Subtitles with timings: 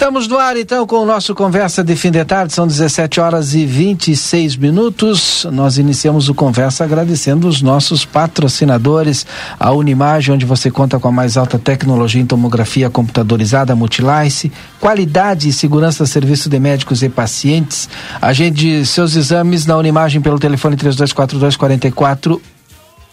[0.00, 3.52] Estamos no ar então com o nosso Conversa de Fim de Tarde, são 17 horas
[3.52, 5.46] e 26 minutos.
[5.52, 9.26] Nós iniciamos o Conversa agradecendo os nossos patrocinadores,
[9.58, 14.50] a Unimagem, onde você conta com a mais alta tecnologia em tomografia computadorizada Multilice,
[14.80, 17.86] qualidade e segurança serviço de médicos e pacientes.
[18.22, 22.40] Agende seus exames na Unimagem pelo telefone 3242 44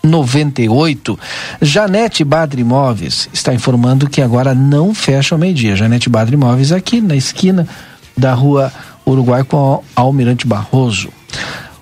[0.08, 1.20] 98.
[1.62, 5.76] Janete Badri Imóveis está informando que agora não fecha ao meio-dia.
[5.76, 7.68] Janete Badri Imóveis aqui na esquina
[8.16, 8.72] da rua
[9.05, 11.10] Uruguai com Almirante Barroso.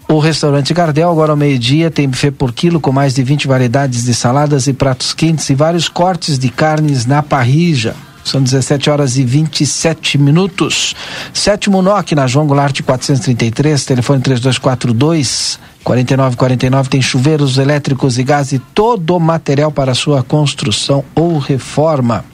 [0.08, 4.04] O restaurante Gardel, agora ao meio-dia, tem buffet por quilo com mais de 20 variedades
[4.04, 7.96] de saladas e pratos quentes e vários cortes de carnes na parrija.
[8.24, 10.96] São 17 horas e 27 minutos.
[11.34, 18.58] Sétimo NOC na João Goulart 433, telefone 3242 4949 tem chuveiros elétricos e gás e
[18.58, 22.26] todo o material para sua construção ou reforma.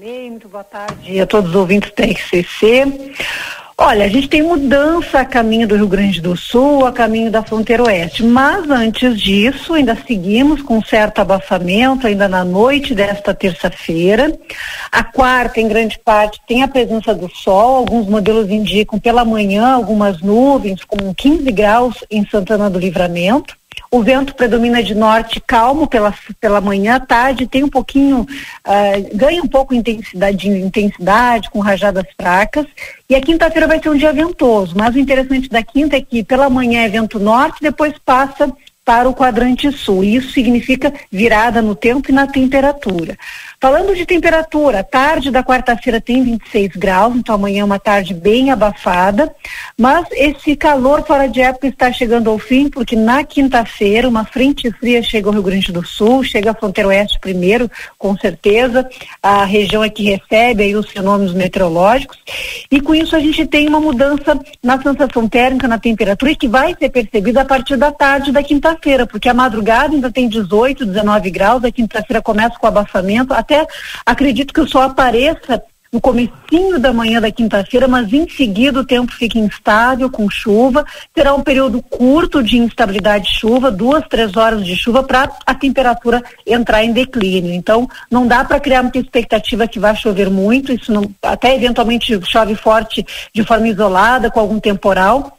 [0.00, 3.12] Muito boa tarde a todos os ouvintes da RCC.
[3.78, 7.42] Olha, a gente tem mudança a caminho do Rio Grande do Sul, a caminho da
[7.42, 14.32] fronteira oeste, mas antes disso, ainda seguimos com certo abafamento, ainda na noite desta terça-feira.
[14.90, 19.74] A quarta, em grande parte, tem a presença do sol, alguns modelos indicam pela manhã
[19.74, 23.54] algumas nuvens, com 15 graus em Santana do Livramento.
[23.96, 28.26] O vento predomina de norte calmo pela, pela manhã, tarde tem um pouquinho,
[28.66, 32.66] uh, ganha um pouco intensidade, de intensidade, com rajadas fracas.
[33.08, 36.22] E a quinta-feira vai ser um dia ventoso, mas o interessante da quinta é que
[36.22, 38.52] pela manhã é vento norte, depois passa
[38.84, 40.04] para o quadrante sul.
[40.04, 43.16] Isso significa virada no tempo e na temperatura.
[43.58, 48.50] Falando de temperatura, tarde da quarta-feira tem 26 graus, então amanhã é uma tarde bem
[48.50, 49.34] abafada,
[49.78, 54.70] mas esse calor fora de época está chegando ao fim, porque na quinta-feira uma frente
[54.72, 58.86] fria chega ao Rio Grande do Sul, chega à fronteira oeste primeiro, com certeza,
[59.22, 62.18] a região é que recebe aí os fenômenos meteorológicos,
[62.70, 66.46] e com isso a gente tem uma mudança na sensação térmica, na temperatura, e que
[66.46, 70.84] vai ser percebida a partir da tarde da quinta-feira, porque a madrugada ainda tem 18,
[70.84, 73.66] 19 graus, a quinta-feira começa com abafamento, até
[74.04, 75.62] acredito que o sol apareça
[75.92, 80.84] no comecinho da manhã da quinta-feira, mas em seguida o tempo fica instável com chuva.
[81.14, 85.54] Terá um período curto de instabilidade de chuva, duas, três horas de chuva para a
[85.54, 87.52] temperatura entrar em declínio.
[87.52, 90.72] Então, não dá para criar muita expectativa que vai chover muito.
[90.72, 95.35] Isso não, até eventualmente chove forte de forma isolada com algum temporal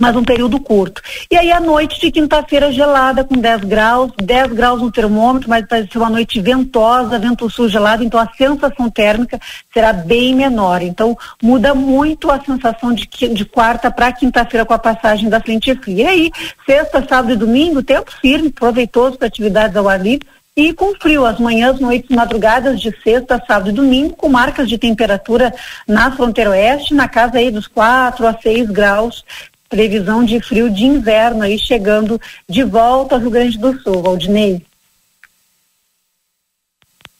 [0.00, 1.02] mas um período curto.
[1.30, 5.66] E aí a noite de quinta-feira gelada com 10 graus, 10 graus no termômetro, mas
[5.68, 9.38] vai ser uma noite ventosa, vento sul gelado, então a sensação térmica
[9.72, 10.80] será bem menor.
[10.80, 15.74] Então muda muito a sensação de, de quarta para quinta-feira com a passagem da frente
[15.74, 16.04] fria.
[16.04, 16.32] E aí,
[16.64, 20.26] sexta, sábado e domingo, tempo firme, proveitoso para atividades ao ar livre,
[20.56, 24.76] e com frio, as manhãs, noites, madrugadas de sexta, sábado e domingo, com marcas de
[24.76, 25.54] temperatura
[25.86, 29.24] na fronteira oeste, na casa aí dos 4 a 6 graus
[29.70, 34.66] previsão de frio de inverno aí chegando de volta ao Rio Grande do Sul, Valdinei.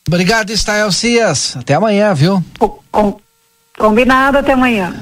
[0.07, 1.57] Obrigado, Estael Cias.
[1.57, 2.45] Até amanhã, viu?
[2.91, 3.21] Com,
[3.79, 4.93] combinado, até amanhã.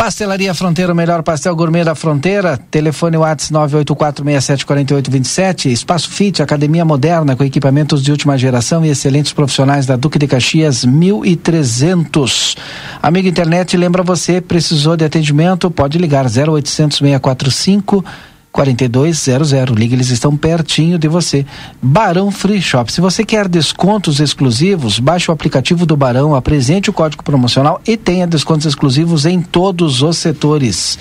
[0.00, 2.58] Pastelaria Fronteira, o melhor pastel gourmet da fronteira.
[2.70, 3.52] Telefone WhatsApp
[3.84, 5.66] 984674827.
[5.66, 10.26] Espaço Fit, academia moderna com equipamentos de última geração e excelentes profissionais da Duque de
[10.26, 12.56] Caxias 1300.
[13.02, 15.70] Amigo internet, lembra você, precisou de atendimento?
[15.70, 18.02] Pode ligar 0800 645
[18.52, 19.52] 4200.
[19.76, 21.46] Liga, eles estão pertinho de você.
[21.80, 22.90] Barão Free Shop.
[22.92, 27.96] Se você quer descontos exclusivos, baixe o aplicativo do Barão, apresente o código promocional e
[27.96, 30.98] tenha descontos exclusivos em todos os setores.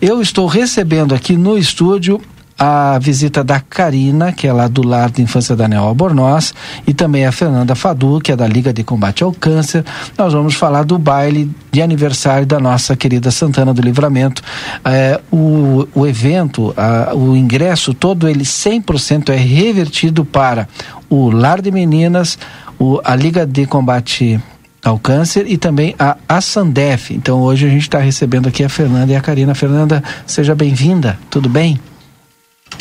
[0.00, 2.20] Eu estou recebendo aqui no estúdio
[2.58, 6.54] a visita da Karina, que é lá do Lar de Infância Daniel Albornoz,
[6.86, 9.84] e também a Fernanda Fadu, que é da Liga de Combate ao Câncer.
[10.16, 14.42] Nós vamos falar do baile de aniversário da nossa querida Santana do Livramento.
[14.84, 20.68] É, o, o evento, a, o ingresso todo, ele 100% é revertido para
[21.10, 22.38] o Lar de Meninas,
[22.78, 24.40] o, a Liga de Combate
[24.84, 27.12] ao câncer e também a, a Sandef.
[27.14, 29.54] Então hoje a gente está recebendo aqui a Fernanda e a Karina.
[29.54, 31.80] Fernanda, seja bem-vinda, tudo bem?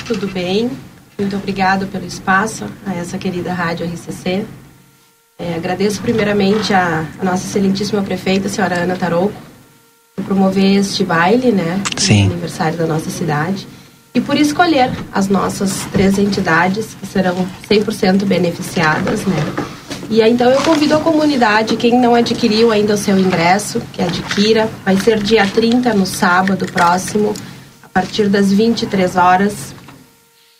[0.05, 0.69] Tudo bem,
[1.17, 4.45] muito obrigado pelo espaço a essa querida rádio RCC.
[5.37, 9.33] É, agradeço primeiramente a, a, nossa excelentíssima prefeita, a senhora Ana Tarouco,
[10.15, 11.81] por promover este baile, né?
[11.97, 12.25] Sim.
[12.25, 13.67] aniversário da nossa cidade.
[14.13, 19.53] E por escolher as nossas três entidades que serão 100% beneficiadas, né?
[20.09, 24.01] E aí, então eu convido a comunidade, quem não adquiriu ainda o seu ingresso, que
[24.01, 24.69] adquira.
[24.85, 27.33] Vai ser dia 30, no sábado próximo,
[27.81, 29.73] a partir das 23 horas,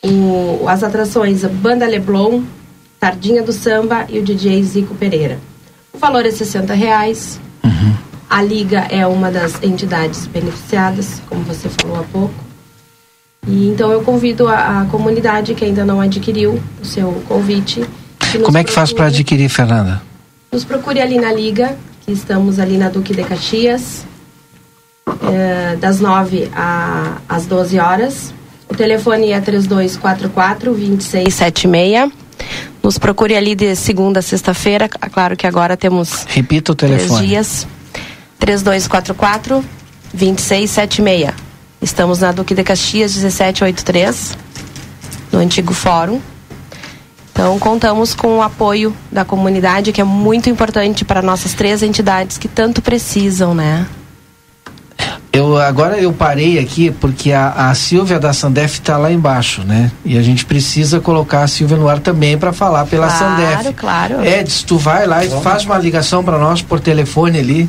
[0.04, 2.42] o, as atrações Banda Leblon,
[3.00, 5.40] Tardinha do Samba e o DJ Zico Pereira.
[5.94, 7.40] O valor é 60 reais.
[7.64, 7.96] Uhum.
[8.30, 12.34] A Liga é uma das entidades beneficiadas, como você falou há pouco.
[13.48, 17.84] E então eu convido a, a comunidade que ainda não adquiriu o seu convite.
[18.44, 20.02] Como é que faz para adquirir, Fernanda?
[20.52, 24.06] Nos procure ali na Liga, que estamos ali na Duque de Caxias,
[25.32, 26.50] é, das 9
[27.28, 28.34] às 12 horas.
[28.74, 32.12] O telefone é 3244-2676.
[32.82, 34.90] Nos procure ali de segunda a sexta-feira.
[34.90, 36.26] Claro que agora temos.
[36.28, 37.28] Repita o telefone.
[37.28, 37.68] Três dias.
[40.18, 41.32] 3244-2676.
[41.80, 44.36] Estamos na Duque de Caxias 1783,
[45.32, 46.20] no antigo fórum.
[47.32, 52.40] Então, contamos com o apoio da comunidade, que é muito importante para nossas três entidades
[52.40, 53.86] que tanto precisam, né?
[55.36, 59.92] Eu, agora eu parei aqui porque a, a Silvia da Sandef está lá embaixo, né?
[60.06, 63.74] E a gente precisa colocar a Silvia no ar também para falar pela claro, Sandef.
[63.74, 64.26] Claro, claro.
[64.28, 67.68] Edson, tu vai lá e faz uma ligação para nós por telefone ali,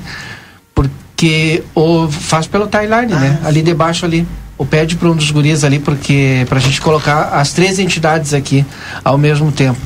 [0.74, 3.16] porque ou faz pelo timeline, né?
[3.16, 3.40] ah, né?
[3.44, 4.28] Ali debaixo ali.
[4.58, 8.34] Ou pede para um dos guris ali, porque para a gente colocar as três entidades
[8.34, 8.64] aqui
[9.02, 9.80] ao mesmo tempo.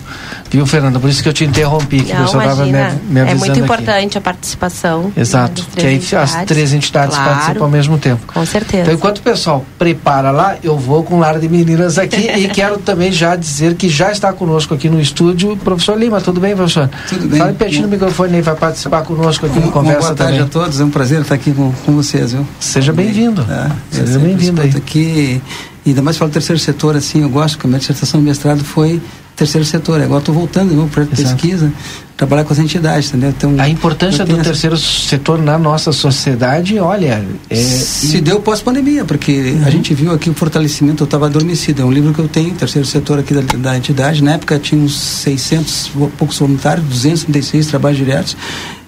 [0.51, 0.99] Viu, Fernanda?
[0.99, 4.09] Por isso que eu te interrompi, que Não, você estava me, me É muito importante
[4.09, 4.19] aqui.
[4.19, 5.13] a participação.
[5.17, 8.33] Exato, que aí as três entidades claro, participam ao mesmo tempo.
[8.33, 8.83] Com certeza.
[8.85, 12.49] Então, enquanto o pessoal prepara lá, eu vou com o Lar de Meninas aqui e
[12.49, 16.21] quero também já dizer que já está conosco aqui no estúdio o professor Lima.
[16.21, 16.89] Tudo bem, professor?
[17.09, 17.39] Tudo bem.
[17.39, 20.47] Fale pertinho no microfone aí, vai participar conosco aqui no Conversa Boa tarde também.
[20.47, 22.47] a todos, é um prazer estar aqui com, com vocês, viu?
[22.59, 23.43] Seja bem-vindo.
[23.43, 24.71] É, Seja bem-vindo aí.
[24.75, 25.43] aqui,
[25.87, 28.65] ainda mais para o terceiro setor, assim, eu gosto que a minha dissertação de mestrado
[28.65, 29.01] foi
[29.39, 30.03] terceiro setor.
[30.03, 31.73] Agora estou voltando de para pesquisa,
[32.17, 33.31] trabalhar com as entidades, entendeu?
[33.31, 37.25] Então, a importância do terceiro setor na nossa sociedade, olha...
[37.49, 39.65] É, se deu pós-pandemia, porque uhum.
[39.65, 41.83] a gente viu aqui o fortalecimento, eu estava adormecido.
[41.83, 44.23] É um livro que eu tenho, terceiro setor aqui da, da entidade.
[44.23, 48.37] Na época tinha uns 600 poucos voluntários, 236 trabalhos diretos.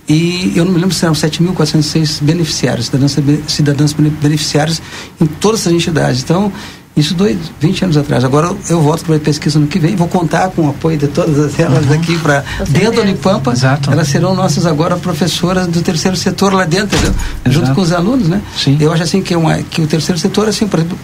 [0.09, 4.83] E eu não me lembro se eram 7.406 beneficiários, cidadãos, cidadãos beneficiários
[5.21, 6.25] em todas as entidades.
[6.25, 6.53] Então,
[7.01, 8.25] isso dois, 20 anos atrás.
[8.25, 11.09] Agora eu volto para a pesquisa no que vem, vou contar com o apoio de
[11.09, 11.95] todas elas uhum.
[11.95, 13.53] aqui para dentro do Unipampa.
[13.53, 13.91] Exato.
[13.91, 16.99] Elas serão nossas agora professoras do terceiro setor lá dentro,
[17.47, 18.41] junto com os alunos, né?
[18.57, 18.77] Sim.
[18.81, 20.99] Eu acho assim que, uma, que o terceiro setor, assim, por exemplo,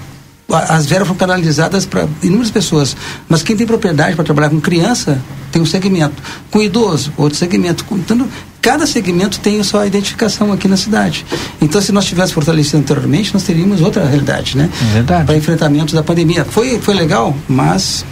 [0.49, 2.97] as verbas foram canalizadas para inúmeras pessoas.
[3.29, 6.23] Mas quem tem propriedade para trabalhar com criança tem um segmento.
[6.51, 7.85] Com idoso, outro segmento.
[7.91, 8.29] Então,
[8.67, 11.25] cada segmento tem a sua identificação aqui na cidade.
[11.61, 14.69] Então, se nós tivéssemos fortalecido anteriormente, nós teríamos outra realidade, né?
[14.91, 15.25] É verdade.
[15.25, 16.45] Para enfrentamento da pandemia.
[16.45, 18.05] Foi, foi legal, mas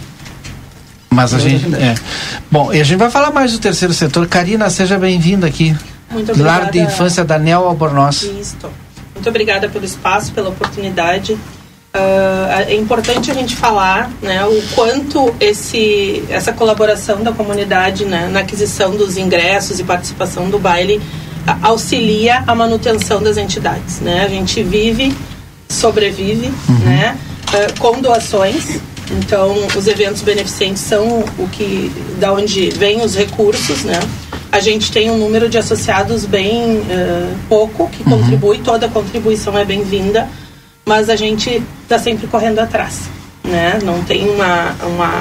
[1.09, 1.65] mas a gente.
[1.75, 1.93] É.
[2.49, 4.27] Bom, e a gente vai falar mais do terceiro setor.
[4.27, 5.75] Karina, seja bem-vinda aqui.
[6.09, 6.61] Muito obrigada.
[6.61, 8.23] Lar de Infância Daniel Albornoz.
[8.23, 8.55] Isso.
[9.13, 11.37] Muito obrigada pelo espaço, pela oportunidade.
[11.95, 18.27] Uh, é importante a gente falar né, o quanto esse, essa colaboração da comunidade né,
[18.29, 21.01] na aquisição dos ingressos e participação do baile
[21.61, 24.01] auxilia a manutenção das entidades.
[24.01, 24.25] Né?
[24.25, 25.15] A gente vive,
[25.69, 26.79] sobrevive uhum.
[26.79, 28.77] né, uh, com doações.
[29.09, 33.99] Então, os eventos beneficentes são o que, da onde vêm os recursos, né?
[34.51, 38.17] A gente tem um número de associados bem uh, pouco que uhum.
[38.17, 40.27] contribui, toda contribuição é bem-vinda
[40.85, 43.09] mas a gente está sempre correndo atrás.
[43.43, 43.79] Né?
[43.83, 45.11] Não tem uma, uma,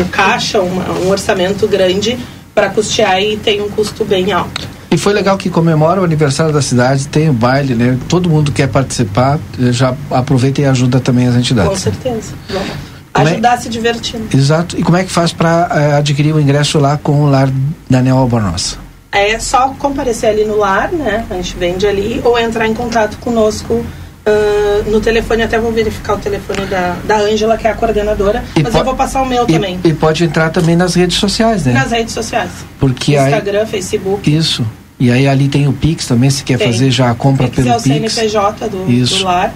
[0.00, 2.18] um caixa, uma, um orçamento grande
[2.54, 4.68] para custear e tem um custo bem alto.
[4.90, 7.98] E foi legal que comemora o aniversário da cidade, tem o baile, né?
[8.08, 9.38] Todo mundo quer participar,
[9.70, 11.70] já aproveita e ajuda também as entidades.
[11.70, 12.32] Com certeza.
[12.48, 12.68] Vamos
[13.12, 14.24] Como é- ajudar se divertindo.
[14.34, 14.78] Exato.
[14.78, 17.50] E como é que faz para adquirir o ingresso lá com o lar
[17.88, 18.78] Daniel Albornoz?
[19.12, 21.26] É só comparecer ali no lar, né?
[21.28, 23.84] A gente vende ali, ou entrar em contato conosco
[24.28, 28.44] ah, no telefone, até vou verificar o telefone da da Ângela, que é a coordenadora,
[28.54, 29.80] E mas eu vou passar o meu também.
[29.82, 31.72] E, e pode entrar também nas redes sociais, né?
[31.72, 32.50] Nas redes sociais.
[32.78, 33.24] Porque aí.
[33.26, 34.34] Instagram, Facebook.
[34.34, 34.64] Isso.
[35.00, 36.72] E aí ali tem o Pix também, se quer Tem.
[36.72, 38.12] fazer já a compra que ser pelo o Pix.
[38.12, 39.18] CNPJ do, Isso.
[39.18, 39.54] do lar.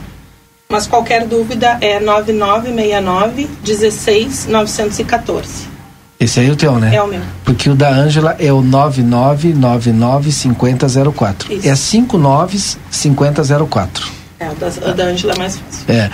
[0.69, 5.73] Mas qualquer dúvida é 9969 16 914.
[6.19, 6.95] Esse aí é o teu, né?
[6.95, 7.21] É o meu.
[7.45, 11.51] Porque o da Ângela é o 99995004.
[11.51, 11.69] Isso.
[11.69, 14.22] É 595004.
[14.43, 15.85] É, da, da Ângela é mais fácil.
[15.89, 16.11] É.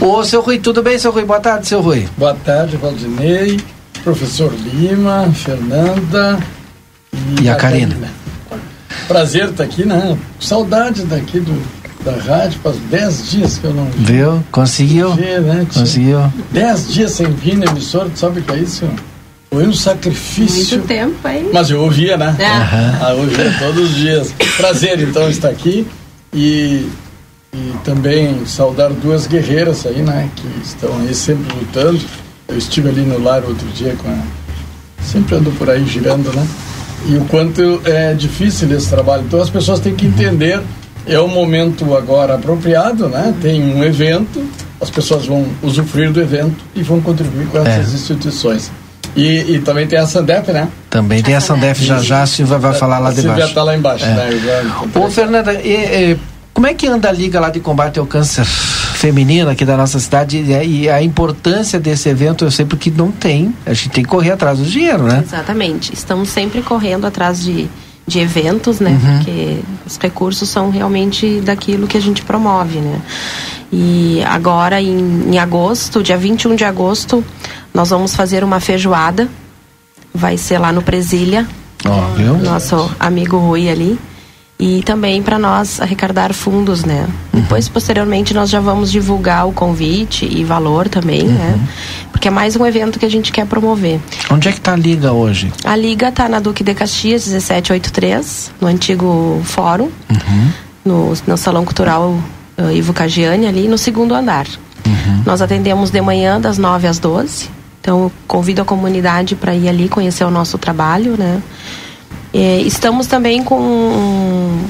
[0.00, 1.24] Ô, seu Rui, tudo bem, seu Rui?
[1.24, 2.06] Boa tarde, seu Rui.
[2.16, 3.58] Boa tarde, Valdinei,
[4.04, 6.38] professor Lima, Fernanda
[7.42, 7.96] E a Karina.
[9.08, 10.16] Prazer estar aqui, né?
[10.38, 11.60] Saudade daqui do,
[12.04, 14.44] da rádio, faz 10 dias que eu não Viu?
[14.52, 15.14] Conseguiu?
[15.14, 15.66] vi, né?
[15.72, 16.32] Conseguiu.
[16.52, 18.88] 10 dias sem vir na emissora, tu sabe o que é isso?
[19.50, 20.78] Foi um sacrifício.
[20.78, 21.50] Muito tempo, hein?
[21.52, 22.36] Mas eu ouvia, né?
[22.38, 22.46] É.
[22.46, 24.32] Ah, eu ouvia todos os dias.
[24.56, 25.86] Prazer, então, estar aqui
[26.32, 26.86] e,
[27.56, 30.28] e também saudar duas guerreiras aí, né?
[30.36, 31.98] Que estão aí sempre lutando.
[32.48, 34.18] Eu estive ali no lar outro dia com a...
[35.02, 36.46] Sempre ando por aí girando, né?
[37.08, 39.22] E o quanto é difícil esse trabalho.
[39.26, 40.60] Então as pessoas têm que entender,
[41.06, 43.32] é o momento agora apropriado, né?
[43.40, 44.44] Tem um evento,
[44.80, 47.94] as pessoas vão usufruir do evento e vão contribuir com essas É.
[47.96, 48.70] instituições.
[49.14, 50.68] E, e também tem a Sandep, né?
[50.90, 53.48] Também tem a Sandef já já, a Silvia vai falar lá a Silvia debaixo.
[53.48, 54.08] está lá embaixo, É.
[54.08, 54.66] né?
[54.94, 55.70] Ô, Fernanda, e,
[56.12, 56.18] e,
[56.56, 59.98] como é que anda a liga lá de combate ao câncer feminino aqui da nossa
[60.00, 62.46] cidade e, a- e a importância desse evento?
[62.46, 65.22] Eu sei porque não tem, a gente tem que correr atrás do dinheiro, né?
[65.22, 65.92] Exatamente.
[65.92, 67.68] Estamos sempre correndo atrás de,
[68.06, 68.90] de eventos, né?
[68.90, 69.16] Uhum.
[69.18, 73.02] Porque os recursos são realmente daquilo que a gente promove, né?
[73.70, 77.22] E agora, em, em agosto, dia 21 de agosto,
[77.74, 79.28] nós vamos fazer uma feijoada.
[80.14, 81.46] Vai ser lá no Presília,
[81.84, 82.38] Ó, viu?
[82.38, 83.98] nosso amigo Rui ali.
[84.58, 87.06] E também para nós arrecadar fundos, né?
[87.32, 91.60] Depois, posteriormente, nós já vamos divulgar o convite e valor também, né?
[92.10, 94.00] Porque é mais um evento que a gente quer promover.
[94.30, 95.52] Onde é que tá a liga hoje?
[95.62, 99.90] A liga está na Duque de Caxias 1783, no antigo fórum,
[100.82, 102.18] no, no Salão Cultural
[102.56, 104.46] uh, Ivo Cagiani, ali no segundo andar.
[105.24, 107.50] Nós atendemos de manhã das 9 às 12.
[107.80, 111.40] Então, convido a comunidade para ir ali conhecer o nosso trabalho, né?
[112.38, 114.60] Eh, estamos também com um,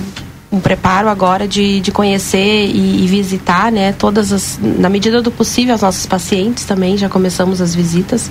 [0.53, 3.93] um preparo agora de, de conhecer e, e visitar, né?
[3.93, 8.31] Todas as, na medida do possível, as nossas pacientes também, já começamos as visitas.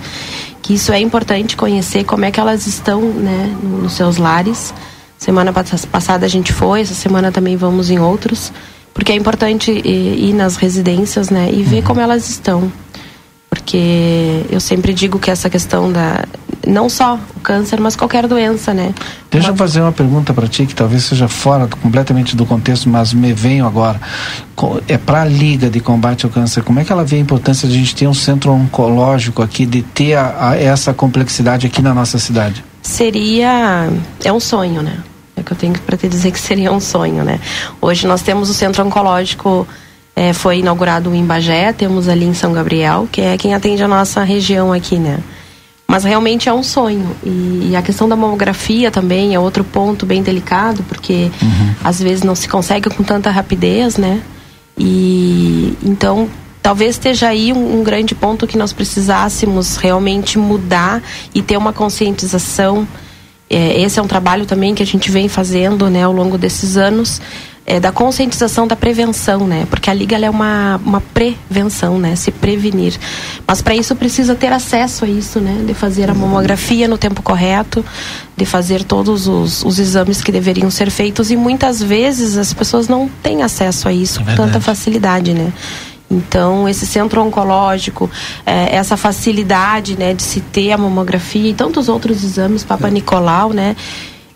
[0.62, 3.54] Que isso é importante conhecer como é que elas estão, né?
[3.62, 4.74] no- Nos seus lares.
[5.18, 8.54] Semana pass- passada a gente foi, essa semana também vamos em outros.
[8.94, 11.50] Porque é importante eh, ir nas residências, né?
[11.52, 12.72] E ver como elas estão
[13.66, 16.24] porque eu sempre digo que essa questão da
[16.68, 18.94] não só o câncer, mas qualquer doença, né?
[19.32, 23.12] Deixa eu fazer uma pergunta para ti que talvez seja fora completamente do contexto, mas
[23.14, 24.00] me venho agora.
[24.88, 27.68] É para a Liga de Combate ao Câncer, como é que ela vê a importância
[27.68, 31.82] de a gente ter um centro oncológico aqui, de ter a- a- essa complexidade aqui
[31.82, 32.64] na nossa cidade?
[32.84, 33.90] seria
[34.24, 34.98] é um sonho, né?
[35.36, 37.40] É que eu tenho para te dizer que seria um sonho, né?
[37.82, 39.68] Hoje nós temos o centro oncológico
[40.16, 43.88] eh, foi inaugurado em Bagé, temos ali em São Gabriel, que é quem atende a
[43.88, 45.20] nossa região aqui, né?
[45.88, 47.16] Mas realmente é um sonho.
[47.24, 51.30] E, e a questão da mamografia também é outro ponto bem delicado, porque
[51.84, 54.22] às vezes não se consegue com tanta rapidez, né?
[54.78, 56.28] E então
[56.62, 61.02] talvez esteja aí um, um grande ponto que nós precisássemos realmente mudar
[61.34, 62.88] e ter uma conscientização.
[63.48, 66.78] É, esse é um trabalho também que a gente vem fazendo né, ao longo desses
[66.78, 67.22] anos.
[67.66, 69.66] É, da conscientização da prevenção, né?
[69.70, 72.16] Porque a liga é uma, uma prevenção, né?
[72.16, 72.96] Se prevenir.
[73.48, 75.64] Mas para isso precisa ter acesso a isso, né?
[75.66, 77.84] De fazer a mamografia no tempo correto,
[78.38, 82.88] de fazer todos os, os exames que deveriam ser feitos e muitas vezes as pessoas
[82.88, 85.52] não têm acesso a isso com tanta facilidade, né?
[86.10, 88.10] Então, esse centro oncológico,
[88.46, 93.52] eh, essa facilidade né, de se ter a mamografia e tantos outros exames, Papa Nicolau,
[93.54, 93.76] né?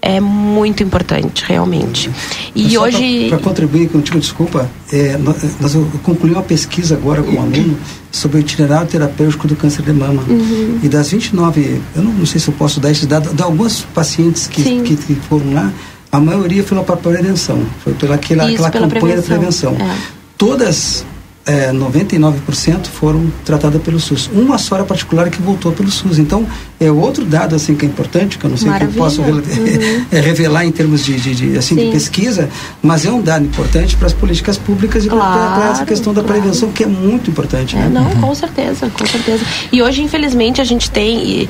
[0.02, 2.10] É muito importante, realmente.
[2.56, 3.28] E Só hoje.
[3.28, 7.78] Para contribuir contigo, desculpa, é, nó- nós concluímos uma pesquisa agora com um aluno
[8.12, 10.24] sobre o itinerário terapêutico do câncer de mama.
[10.28, 10.80] Uhum.
[10.82, 13.82] E das 29, eu não, não sei se eu posso dar esses dados, de alguns
[13.94, 15.72] pacientes que, que, que foram lá,
[16.12, 19.96] a maioria foi para prevenção, foi pela aquela, Isso, aquela pela campanha da prevenção, prevenção.
[19.96, 20.20] é.
[20.38, 21.06] Todas
[21.50, 24.30] é, 99% foram tratadas pelo SUS.
[24.32, 26.20] Uma só era particular que voltou pelo SUS.
[26.20, 26.46] Então,
[26.80, 28.92] é outro dado assim que é importante, que eu não sei Maravilha.
[28.92, 29.42] que eu posso uhum.
[30.12, 32.50] é, revelar em termos de, de, de assim, de pesquisa,
[32.84, 36.22] mas é um dado importante para as políticas públicas e claro, para essa questão da
[36.22, 36.40] claro.
[36.40, 37.76] prevenção, que é muito importante.
[37.76, 37.90] É, né?
[37.90, 39.44] Não, com certeza, com certeza.
[39.72, 41.50] E hoje, infelizmente, a gente tem,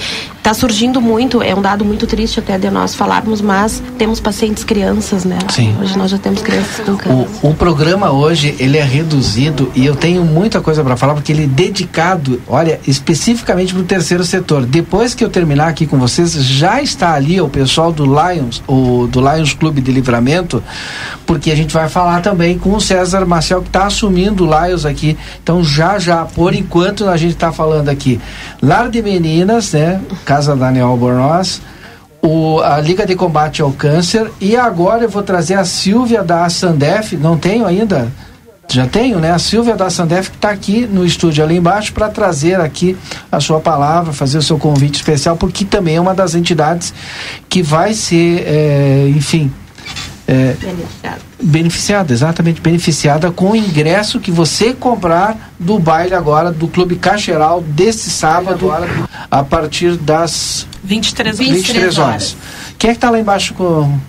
[0.50, 4.64] está surgindo muito, é um dado muito triste até de nós falarmos, mas temos pacientes
[4.64, 5.38] crianças, né?
[5.50, 5.76] Sim.
[5.80, 7.28] Hoje nós já temos crianças com câncer.
[7.44, 11.32] O, o programa hoje, ele é reduzido e eu tenho muita coisa para falar, porque
[11.32, 14.66] ele é dedicado, olha, especificamente para o terceiro setor.
[14.66, 19.06] Depois que eu terminar aqui com vocês, já está ali o pessoal do Lions, o,
[19.06, 20.64] do Lions Clube de Livramento,
[21.28, 24.84] porque a gente vai falar também com o César Marcel, que está assumindo o Lions
[24.84, 25.16] aqui.
[25.44, 28.20] Então, já, já, por enquanto, a gente está falando aqui.
[28.64, 30.02] Lar de Meninas, né?
[30.26, 31.62] Casa Daniel Albornoz.
[32.22, 36.50] O, a Liga de Combate ao Câncer e agora eu vou trazer a Silvia da
[36.50, 38.12] Sandef, não tenho ainda,
[38.68, 39.32] já tenho, né?
[39.32, 42.96] A Silvia da Sandef que está aqui no estúdio ali embaixo para trazer aqui
[43.32, 46.94] a sua palavra, fazer o seu convite especial, porque também é uma das entidades
[47.48, 49.52] que vai ser, é, enfim,
[50.30, 51.22] é, beneficiada.
[51.42, 57.62] beneficiada, exatamente, beneficiada com o ingresso que você comprar do baile agora do Clube Cacheral
[57.62, 58.72] desse sábado
[59.32, 62.10] a partir das 23, 23, 23 horas.
[62.10, 62.38] horas.
[62.78, 64.00] Quem é que está lá embaixo com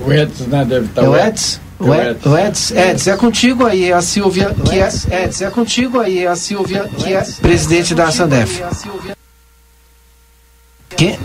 [0.00, 0.64] o Edson, né?
[0.64, 1.60] Deve estar tá é o Edson?
[1.80, 6.00] O, Ed, o Eds, Eds, é contigo aí a Silvia, que é, Eds, é contigo
[6.00, 8.60] aí a Silvia, que é presidente da Sandef.
[10.96, 11.16] Quem?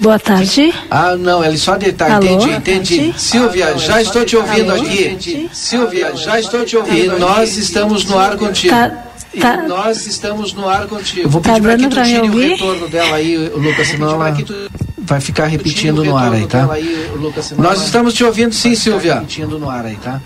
[0.00, 0.72] Boa tarde.
[0.90, 2.28] Ah, não, ele só detalhe.
[2.28, 2.46] Alô?
[2.46, 3.14] Entendi, entendi.
[3.18, 4.82] Silvia, ah, não, já estou te ouvindo Alô?
[4.82, 5.50] aqui.
[5.52, 7.16] Silvia, já estou te ouvindo.
[7.16, 8.74] E nós estamos no ar contigo.
[8.74, 8.92] Tá.
[9.40, 9.64] Tá.
[9.64, 11.28] E nós estamos no ar contigo.
[11.28, 14.36] Vou pedir tá para que tu tire o retorno dela aí, Lucas, senão ela
[14.98, 16.68] vai ficar repetindo no ar aí, tá?
[17.56, 19.14] Nós estamos te ouvindo sim, Silvia.
[19.14, 20.20] Repetindo no ar aí, tá?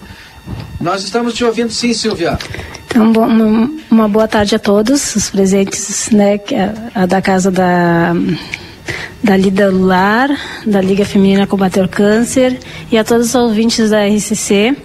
[0.80, 2.36] Nós estamos te ouvindo sim, Silvia.
[2.86, 3.12] Então,
[3.90, 8.12] uma boa tarde a todos os presentes, né, é a da casa da
[9.26, 10.30] da Lida Lular,
[10.64, 12.56] da Liga Feminina Combater o Câncer
[12.92, 14.76] e a todos os ouvintes da RCC.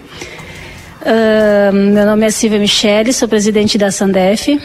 [1.02, 4.60] Uh, meu nome é Silvia Michele, sou presidente da Sandef.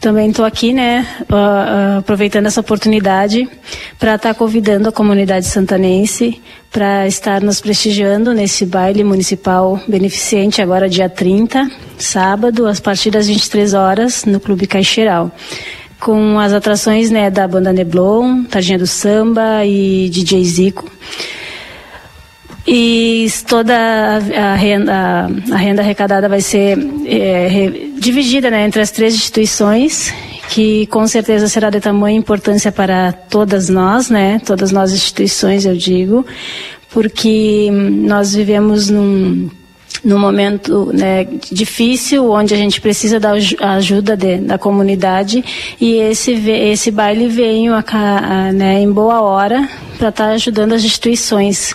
[0.00, 3.46] Também estou aqui, né, uh, aproveitando essa oportunidade
[3.98, 10.62] para estar tá convidando a comunidade santanense para estar nos prestigiando nesse baile municipal beneficente
[10.62, 15.30] agora dia 30, sábado, a partir das 23 horas, no Clube Caixeiral
[16.00, 20.90] com as atrações né, da banda Neblon, Tardinha do Samba e DJ Zico.
[22.70, 29.14] E toda a renda, a renda arrecadada vai ser é, dividida né, entre as três
[29.14, 30.12] instituições,
[30.50, 35.74] que com certeza será de tamanha importância para todas nós, né, todas nós instituições, eu
[35.74, 36.26] digo,
[36.90, 39.48] porque nós vivemos num
[40.04, 45.44] num momento né, difícil, onde a gente precisa da ajuda de, da comunidade
[45.80, 50.72] e esse, esse baile veio a, a, né, em boa hora para estar tá ajudando
[50.72, 51.74] as instituições,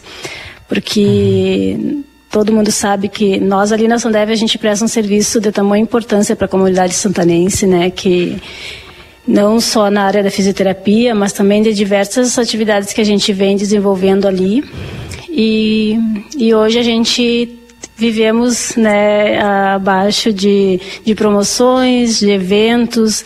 [0.68, 2.04] porque uhum.
[2.32, 5.84] todo mundo sabe que nós ali na Sandev a gente presta um serviço de tamanha
[5.84, 8.38] importância para a comunidade santanense, né, que
[9.28, 13.56] não só na área da fisioterapia, mas também de diversas atividades que a gente vem
[13.56, 14.64] desenvolvendo ali.
[15.30, 15.98] E,
[16.38, 17.63] e hoje a gente
[17.96, 23.24] vivemos né, abaixo de, de promoções, de eventos,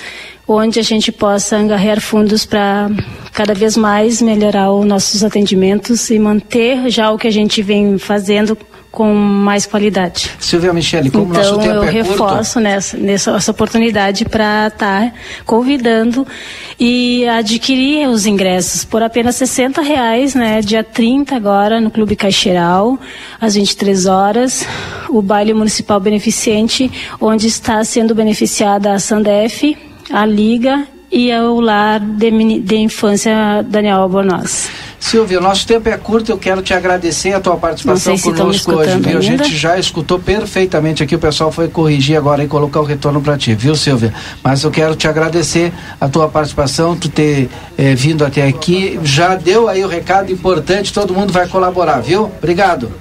[0.47, 2.89] onde a gente possa angariar fundos para
[3.33, 7.97] cada vez mais melhorar os nossos atendimentos e manter já o que a gente vem
[7.97, 8.57] fazendo
[8.91, 10.31] com mais qualidade.
[10.39, 15.11] Silvia Michele, como então, nosso tempo eu é reforço nessa, nessa essa oportunidade para estar
[15.11, 15.13] tá
[15.45, 16.25] convidando
[16.79, 20.61] e adquirir os ingressos por apenas 60 reais, né?
[20.61, 22.97] Dia 30 agora no Clube Caixeiral,
[23.39, 24.65] às 23 horas,
[25.09, 29.77] o baile municipal beneficente, onde está sendo beneficiada a Sandef,
[30.11, 34.86] a Liga e o lar de, de infância Daniel Albornoz.
[34.99, 38.99] Silvia, o nosso tempo é curto, eu quero te agradecer a tua participação conosco hoje,
[38.99, 39.17] viu?
[39.17, 43.21] A gente já escutou perfeitamente aqui, o pessoal foi corrigir agora e colocar o retorno
[43.21, 44.13] para ti, viu, Silvia?
[44.43, 49.35] Mas eu quero te agradecer a tua participação, tu ter eh, vindo até aqui, já
[49.35, 52.31] deu aí o recado importante, todo mundo vai colaborar, viu?
[52.37, 52.91] Obrigado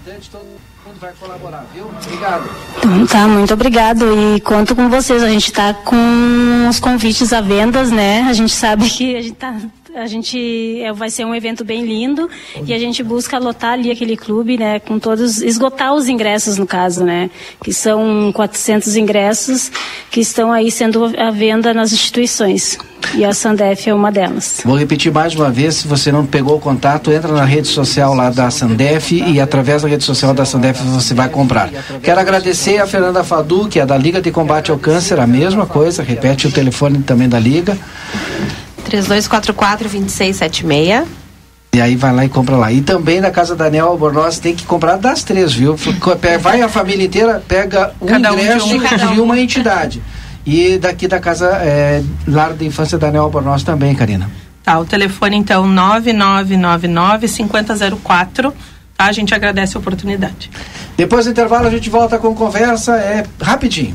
[1.00, 1.86] vai colaborar, viu?
[2.04, 2.50] Obrigado.
[2.78, 4.06] Então tá, muito obrigado
[4.36, 5.22] e conto com vocês.
[5.22, 8.22] A gente está com os convites à vendas, né?
[8.22, 9.54] A gente sabe que a gente tá
[9.96, 12.28] a gente é, vai ser um evento bem lindo
[12.66, 16.66] e a gente busca lotar ali aquele clube, né, com todos esgotar os ingressos no
[16.66, 17.30] caso, né,
[17.64, 19.72] que são 400 ingressos
[20.10, 22.76] que estão aí sendo à venda nas instituições.
[23.14, 24.60] E a Sandef é uma delas.
[24.64, 28.14] Vou repetir mais uma vez, se você não pegou o contato, entra na rede social
[28.14, 31.70] lá da Sandef e através da rede social da Sandef você vai comprar.
[32.02, 35.66] Quero agradecer a Fernanda Fadu, que é da Liga de Combate ao Câncer, a mesma
[35.66, 37.78] coisa, repete o telefone também da Liga.
[38.90, 41.04] 3244-2676.
[41.74, 42.72] E aí vai lá e compra lá.
[42.72, 45.76] E também na casa da Nel Albornoz tem que comprar das três, viu?
[46.40, 49.24] Vai a família inteira, pega um Cada um de ingresso um, cada de um.
[49.24, 50.02] uma entidade.
[50.46, 54.30] E daqui da casa é, Lar da Infância da Nel Albornoz também, Karina.
[54.62, 58.54] Tá, o telefone então 9999-5004.
[58.96, 59.04] Tá?
[59.04, 60.50] A gente agradece a oportunidade.
[60.96, 63.94] Depois do intervalo a gente volta com conversa, é rapidinho.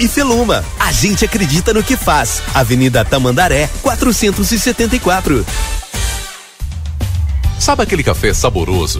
[0.01, 0.65] e Feluma.
[0.79, 2.41] A gente acredita no que faz.
[2.53, 5.45] Avenida Tamandaré, 474.
[7.59, 8.99] Sabe aquele café saboroso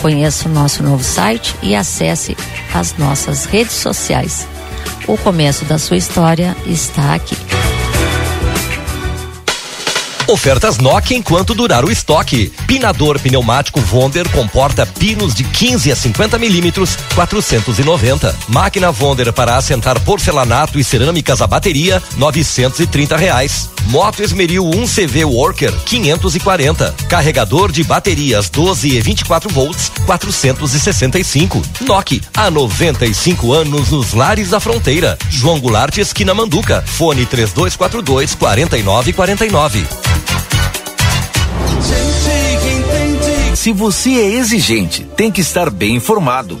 [0.00, 2.36] Conheça o nosso novo site e acesse
[2.72, 4.46] as nossas redes sociais.
[5.06, 7.36] O começo da sua história está aqui.
[10.28, 12.52] Ofertas Nokia enquanto durar o estoque.
[12.66, 18.36] Pinador pneumático Vonder comporta pinos de 15 a 50 milímetros, 490.
[18.46, 23.70] Máquina Vonder para assentar porcelanato e cerâmicas a bateria, 930 reais.
[23.88, 26.94] Moto Esmeril 1 CV Worker, 540.
[27.08, 31.62] Carregador de baterias 12 e 24 volts, 465.
[31.80, 35.16] Nokia, há 95 anos nos lares da fronteira.
[35.30, 36.84] João Goulart, esquina Manduca.
[36.86, 39.86] Fone 3242 4949.
[43.54, 46.60] Se você é exigente, tem que estar bem informado.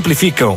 [0.00, 0.56] simplificam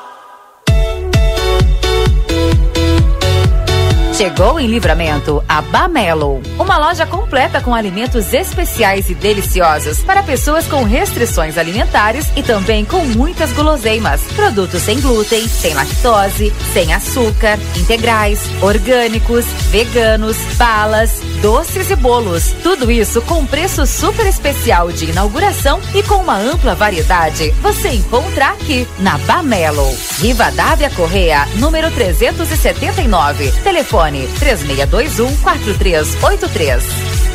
[4.21, 10.67] Chegou em Livramento a Bamelo, uma loja completa com alimentos especiais e deliciosos para pessoas
[10.67, 14.21] com restrições alimentares e também com muitas guloseimas.
[14.35, 22.53] Produtos sem glúten, sem lactose, sem açúcar, integrais, orgânicos, veganos, balas, doces e bolos.
[22.61, 27.49] Tudo isso com preço super especial de inauguração e com uma ampla variedade.
[27.63, 29.97] Você encontra aqui na Bamelo.
[30.19, 33.51] Riva Dávia Correia, número 379.
[33.63, 37.30] Telefone 3621 4383.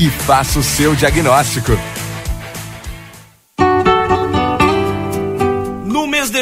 [0.01, 1.79] e faça o seu diagnóstico.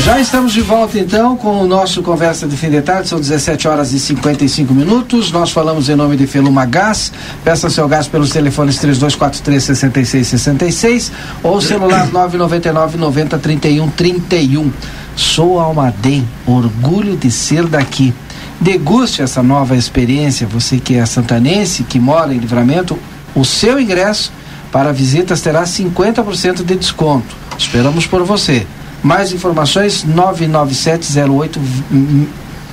[0.06, 3.66] Já estamos de volta então com o nosso Conversa de Fim de Tarde, são 17
[3.66, 5.32] horas e 55 minutos.
[5.32, 7.12] Nós falamos em nome de Feluma Gás.
[7.42, 11.10] Peça seu gás pelos telefones 3243 6666
[11.42, 14.70] ou celular 999 90 31 31.
[15.16, 18.14] Sou Almaden, orgulho de ser daqui.
[18.60, 22.96] Deguste essa nova experiência, você que é santanense, que mora em livramento,
[23.34, 24.32] o seu ingresso
[24.70, 27.36] para visitas terá 50% de desconto.
[27.58, 28.64] Esperamos por você.
[29.06, 31.60] Mais informações 99708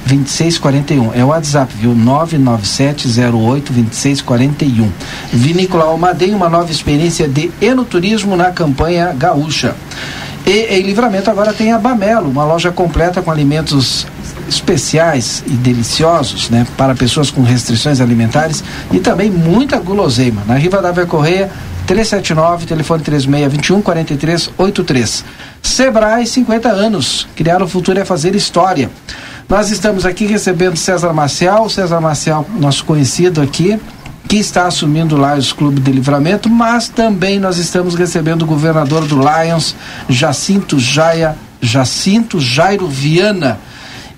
[0.07, 1.13] 2641.
[1.13, 1.93] É o WhatsApp, viu?
[1.93, 4.91] 99708 2641.
[5.31, 9.75] Vinícola Almaden, uma nova experiência de enoturismo na campanha gaúcha.
[10.43, 14.07] E em livramento agora tem a Bamelo, uma loja completa com alimentos
[14.49, 20.41] especiais e deliciosos, né, para pessoas com restrições alimentares e também muita guloseima.
[20.47, 21.51] Na Riva da Correia,
[21.85, 25.23] 379, telefone 3621 4383.
[25.63, 27.27] Sebrae, 50 anos.
[27.35, 28.91] Criar o futuro é fazer história.
[29.49, 33.79] Nós estamos aqui recebendo César Marcial, César Marcial, nosso conhecido aqui,
[34.27, 39.05] que está assumindo o Lions Clube de Livramento, mas também nós estamos recebendo o governador
[39.05, 39.75] do Lions,
[40.09, 43.57] Jacinto Jaia, Jacinto Jairo Viana.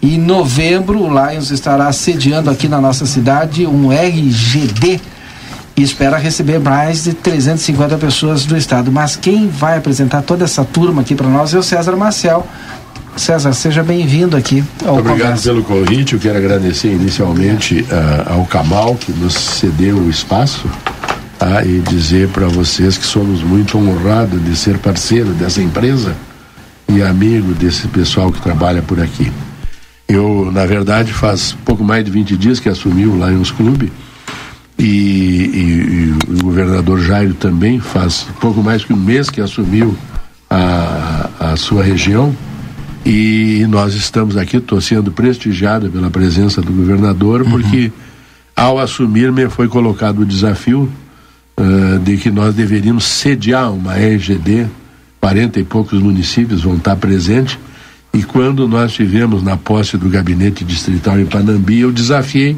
[0.02, 5.00] E em novembro o Lions estará sediando aqui na nossa cidade um RGD
[5.78, 8.92] e espera receber mais de 350 pessoas do estado.
[8.92, 12.48] Mas quem vai apresentar toda essa turma aqui para nós é o César Marcel.
[13.18, 15.44] César, seja bem-vindo aqui ao Obrigado Conversa.
[15.50, 16.14] pelo convite.
[16.14, 20.70] Eu quero agradecer inicialmente uh, ao Camal, que nos cedeu o espaço,
[21.38, 21.64] tá?
[21.64, 26.16] e dizer para vocês que somos muito honrados de ser parceiro dessa empresa
[26.90, 29.32] e amigo desse pessoal que trabalha por aqui.
[30.08, 33.92] Eu, na verdade, faz pouco mais de 20 dias que assumi o Lions Clube
[34.78, 39.96] e, e, e, o governador Jairo também faz pouco mais que um mês que assumiu
[40.50, 42.36] a, a sua região.
[43.06, 47.52] E nós estamos aqui, estou sendo prestigiado pela presença do governador, uhum.
[47.52, 47.92] porque
[48.56, 50.92] ao assumir me foi colocado o desafio
[51.60, 54.68] uh, de que nós deveríamos sediar uma RGD,
[55.22, 57.60] 40 e poucos municípios vão estar presentes,
[58.12, 62.58] e quando nós tivemos na posse do gabinete distrital em Panambi, eu desafiei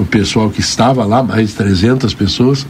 [0.00, 2.66] o pessoal que estava lá, mais 300 pessoas,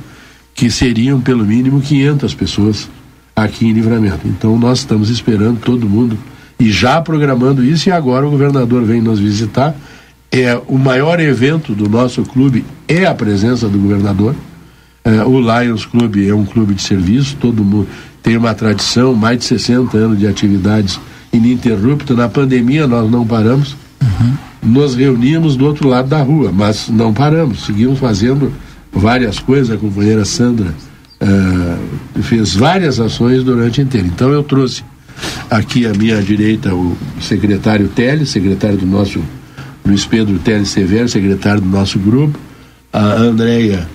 [0.54, 2.88] que seriam pelo mínimo 500 pessoas
[3.36, 4.26] aqui em Livramento.
[4.26, 6.18] Então nós estamos esperando todo mundo
[6.58, 9.76] e já programando isso e agora o governador vem nos visitar.
[10.30, 14.34] É o maior evento do nosso clube é a presença do governador.
[15.04, 17.88] É, o Lions Clube é um clube de serviço, todo mundo
[18.22, 21.00] tem uma tradição, mais de 60 anos de atividades
[21.32, 22.16] ininterruptas.
[22.16, 23.76] Na pandemia nós não paramos.
[24.02, 28.53] Uhum nos reunimos do outro lado da rua, mas não paramos, seguimos fazendo
[28.92, 29.71] várias coisas.
[29.71, 30.75] A companheira Sandra
[31.21, 34.07] uh, fez várias ações durante o inteiro.
[34.07, 34.83] Então eu trouxe
[35.51, 39.23] aqui à minha direita o secretário Teles, secretário do nosso
[39.85, 42.38] Luiz Pedro Teles Severo, secretário do nosso grupo,
[42.92, 43.88] a Andréia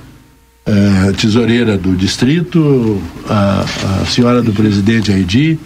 [0.67, 3.65] uh, tesoureira do distrito, a,
[4.01, 5.59] a senhora do presidente Aidi,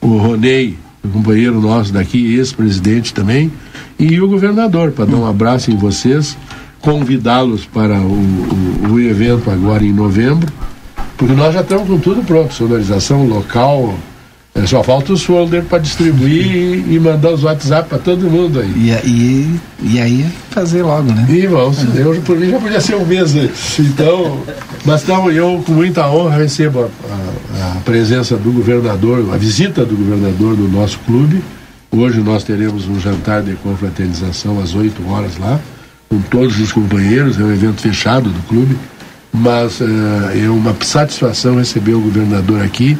[0.00, 3.52] o Ronei, companheiro nosso daqui, ex-presidente também,
[3.98, 6.36] e o governador, para dar um abraço em vocês,
[6.80, 10.52] convidá-los para o, o, o, evento agora em novembro,
[11.16, 13.94] porque nós já estamos com tudo pronto, sonorização local,
[14.66, 18.72] só falta os folders para distribuir e, e, mandar os WhatsApp para todo mundo aí.
[18.76, 21.26] E, e, e aí fazer logo, né?
[21.28, 23.80] E vamos, eu por mim já podia ser um mês antes.
[23.80, 24.40] Então,
[24.84, 29.84] mas então, eu com muita honra recebo a, a, a presença do governador, a visita
[29.84, 31.42] do governador no nosso clube
[31.96, 35.60] Hoje nós teremos um jantar de confraternização às 8 horas lá,
[36.08, 38.76] com todos os companheiros, é um evento fechado do clube,
[39.34, 39.84] mas uh,
[40.32, 42.96] é uma satisfação receber o governador aqui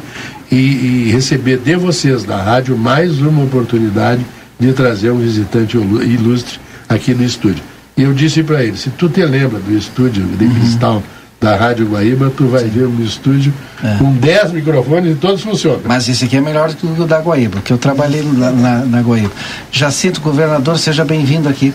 [0.51, 4.23] e, e, receber de vocês da rádio mais uma oportunidade
[4.59, 7.63] de trazer um visitante ilustre aqui no estúdio.
[7.95, 10.53] E eu disse para ele, se tu te lembra do estúdio de uhum.
[10.55, 11.03] cristal
[11.39, 13.97] da Rádio Guaíba, tu vai ver um estúdio é.
[13.97, 15.81] com 10 microfones e todos funcionam.
[15.85, 18.85] Mas esse aqui é melhor do que o da Guaíba, porque eu trabalhei na, na,
[18.85, 19.31] na Guaíba.
[19.71, 21.73] Jacinto, governador, seja bem-vindo aqui.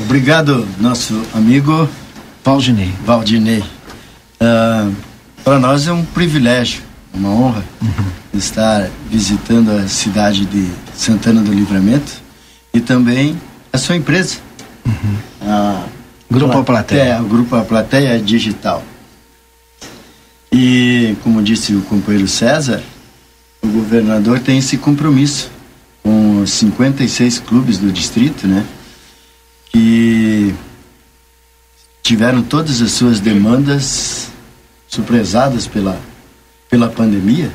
[0.00, 1.88] Obrigado, nosso amigo
[2.48, 2.90] Valdinei.
[3.04, 3.62] Valdinei.
[4.40, 4.94] Uh,
[5.44, 6.80] Para nós é um privilégio,
[7.12, 8.06] uma honra uhum.
[8.32, 12.10] estar visitando a cidade de Santana do Livramento
[12.72, 13.38] e também
[13.70, 14.38] a sua empresa.
[14.86, 15.16] Uhum.
[15.42, 15.84] Uh,
[16.30, 17.02] Grupo A Plateia.
[17.02, 18.82] É, o Grupo A Plateia Digital.
[20.50, 22.82] E, como disse o companheiro César,
[23.60, 25.50] o governador tem esse compromisso
[26.02, 28.64] com os 56 clubes do distrito, né?
[29.70, 30.27] Que
[32.08, 34.28] tiveram todas as suas demandas
[34.88, 36.00] surpresadas pela,
[36.70, 37.50] pela pandemia.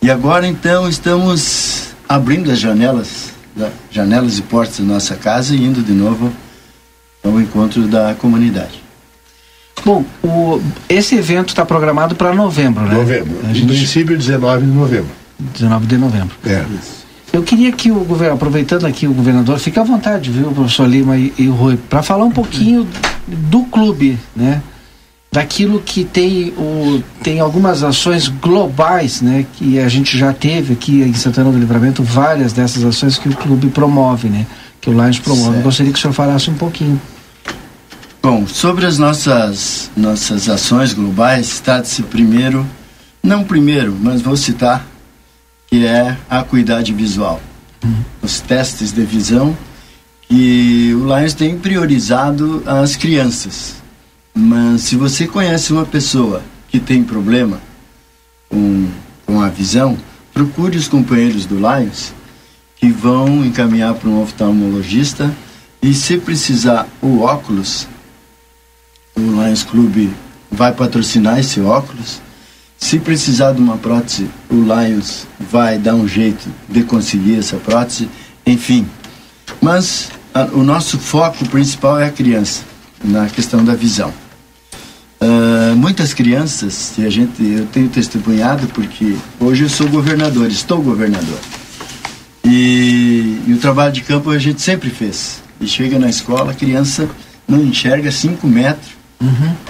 [0.00, 3.34] E agora, então, estamos abrindo as janelas,
[3.90, 6.32] janelas e portas da nossa casa e indo de novo
[7.22, 8.82] ao encontro da comunidade.
[9.84, 12.94] Bom, o, esse evento está programado para novembro, né?
[12.94, 13.38] Novembro.
[13.44, 15.10] A Em gente, princípio, 19 de novembro.
[15.38, 16.34] 19 de novembro.
[16.46, 16.64] É.
[17.32, 21.16] Eu queria que o governo, aproveitando aqui o governador, fique à vontade, viu, professor Lima
[21.16, 22.88] e, e o Rui, para falar um pouquinho
[23.26, 24.62] do clube, né?
[25.30, 29.44] Daquilo que tem o tem algumas ações globais, né?
[29.54, 33.36] Que a gente já teve aqui em Santana do Livramento várias dessas ações que o
[33.36, 34.46] clube promove, né?
[34.80, 35.52] Que o Lions promove.
[35.52, 35.64] Certo.
[35.64, 36.98] gostaria que o senhor falasse um pouquinho.
[38.22, 42.66] Bom, sobre as nossas, nossas ações globais, trata-se primeiro,
[43.22, 44.84] não primeiro, mas vou citar,
[45.68, 47.40] que é a acuidade visual.
[48.22, 49.56] Os testes de visão
[50.22, 53.76] que o Lions tem priorizado as crianças.
[54.34, 57.60] Mas se você conhece uma pessoa que tem problema
[58.48, 58.88] com,
[59.24, 59.96] com a visão,
[60.32, 62.12] procure os companheiros do Lions
[62.76, 65.34] que vão encaminhar para um oftalmologista
[65.82, 67.88] e se precisar o óculos,
[69.16, 70.12] o Lions Clube
[70.50, 72.20] vai patrocinar esse óculos.
[72.78, 78.08] Se precisar de uma prótese, o Lions vai dar um jeito de conseguir essa prótese.
[78.46, 78.86] Enfim,
[79.60, 82.62] mas a- o nosso foco principal é a criança,
[83.04, 84.12] na questão da visão.
[85.20, 90.80] Ah, muitas crianças, e a gente, eu tenho testemunhado porque hoje eu sou governador, estou
[90.80, 91.38] governador.
[92.44, 95.42] E, e o trabalho de campo a gente sempre fez.
[95.60, 97.08] E chega na escola, a criança
[97.46, 98.96] não enxerga 5 metros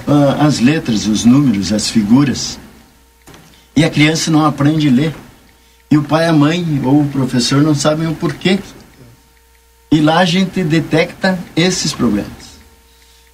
[0.06, 2.58] ah, as letras, os números, as figuras.
[3.78, 5.14] E a criança não aprende a ler.
[5.88, 8.58] E o pai, a mãe ou o professor não sabem o porquê.
[9.92, 12.58] E lá a gente detecta esses problemas.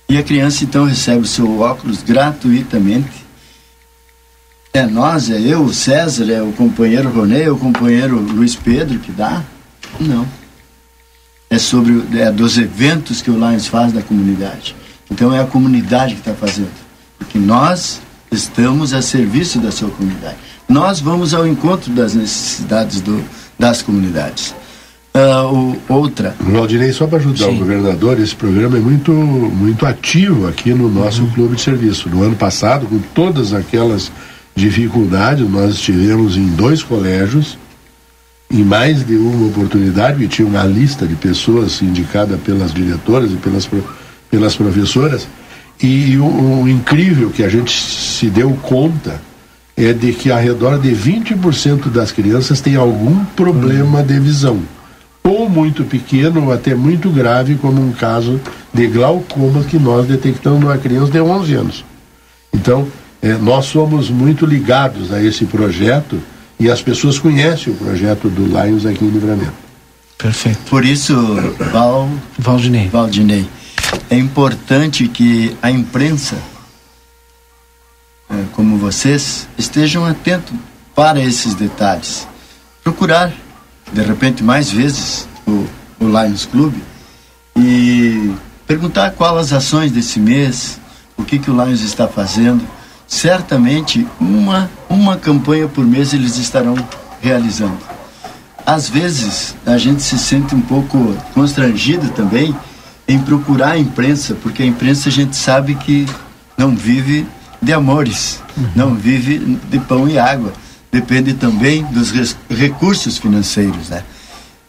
[0.06, 3.24] E a criança então recebe o seu óculos gratuitamente.
[4.74, 8.98] É nós, é eu, o César, é o companheiro Ronê, é o companheiro Luiz Pedro
[8.98, 9.42] que dá?
[9.98, 10.28] Não.
[11.48, 14.76] É sobre é dos eventos que o Lions faz da comunidade.
[15.10, 16.74] Então é a comunidade que está fazendo.
[17.18, 18.02] Porque nós
[18.34, 20.36] estamos a serviço da sua comunidade.
[20.68, 23.22] Nós vamos ao encontro das necessidades do,
[23.58, 24.54] das comunidades.
[25.14, 26.34] Ah, o- outra.
[26.40, 31.24] Valdinei, só para ajudar o governador, esse programa é muito, muito ativo aqui no nosso
[31.28, 32.08] clube de serviço.
[32.08, 34.10] No ano passado, com todas aquelas
[34.56, 37.56] dificuldades, nós estivemos em dois colégios,
[38.50, 43.36] em mais de uma oportunidade, e tinha uma lista de pessoas indicada pelas diretoras e
[43.36, 43.68] pelas,
[44.30, 45.26] pelas professoras.
[45.82, 49.20] E o, o incrível que a gente se deu conta
[49.76, 54.62] é de que ao redor de 20% das crianças têm algum problema de visão
[55.24, 58.38] ou muito pequeno ou até muito grave, como um caso
[58.72, 61.84] de glaucoma que nós detectamos numa criança de 11 anos.
[62.52, 62.86] Então,
[63.22, 66.20] eh, nós somos muito ligados a esse projeto
[66.60, 69.54] e as pessoas conhecem o projeto do Lions aqui em Livramento.
[70.18, 70.58] Perfeito.
[70.68, 71.14] Por isso,
[71.72, 72.08] Val,
[72.38, 72.88] Valdinei.
[72.88, 73.46] Valdinei,
[74.10, 76.36] é importante que a imprensa,
[78.30, 80.54] eh, como vocês, estejam atentos
[80.94, 82.26] para esses detalhes.
[82.82, 83.32] Procurar,
[83.92, 85.66] de repente, mais vezes o,
[86.00, 86.74] o Lions Club
[87.56, 88.32] e
[88.66, 90.78] perguntar quais as ações desse mês,
[91.16, 92.66] o que, que o Lions está fazendo.
[93.06, 96.74] Certamente, uma, uma campanha por mês eles estarão
[97.20, 97.78] realizando.
[98.66, 102.54] Às vezes, a gente se sente um pouco constrangido também
[103.06, 106.06] em procurar a imprensa, porque a imprensa a gente sabe que
[106.56, 107.26] não vive
[107.60, 108.40] de amores,
[108.74, 110.52] não vive de pão e água.
[110.90, 114.04] Depende também dos res- recursos financeiros, né?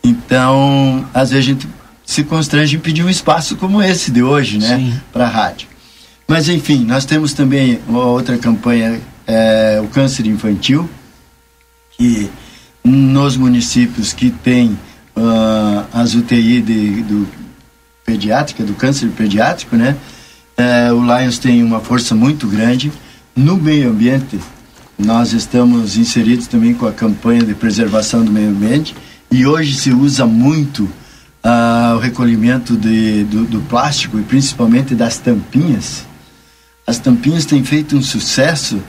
[0.03, 1.67] Então, às vezes a gente
[2.05, 5.01] se constrange em pedir um espaço como esse de hoje, né?
[5.13, 5.67] Para a rádio.
[6.27, 10.89] Mas, enfim, nós temos também uma outra campanha, é, o câncer infantil,
[11.97, 12.29] que
[12.83, 14.77] nos municípios que tem
[15.15, 17.27] ah, as UTI de, do
[18.05, 19.97] pediátrica, do câncer pediátrico, né?
[20.55, 22.91] Eh, o Lions tem uma força muito grande.
[23.35, 24.39] No meio ambiente,
[24.97, 28.95] nós estamos inseridos também com a campanha de preservação do meio ambiente
[29.29, 30.89] e hoje se usa muito
[31.43, 36.05] ah, o recolhimento de, do, do plástico e principalmente das tampinhas.
[36.87, 38.79] As tampinhas têm feito um sucesso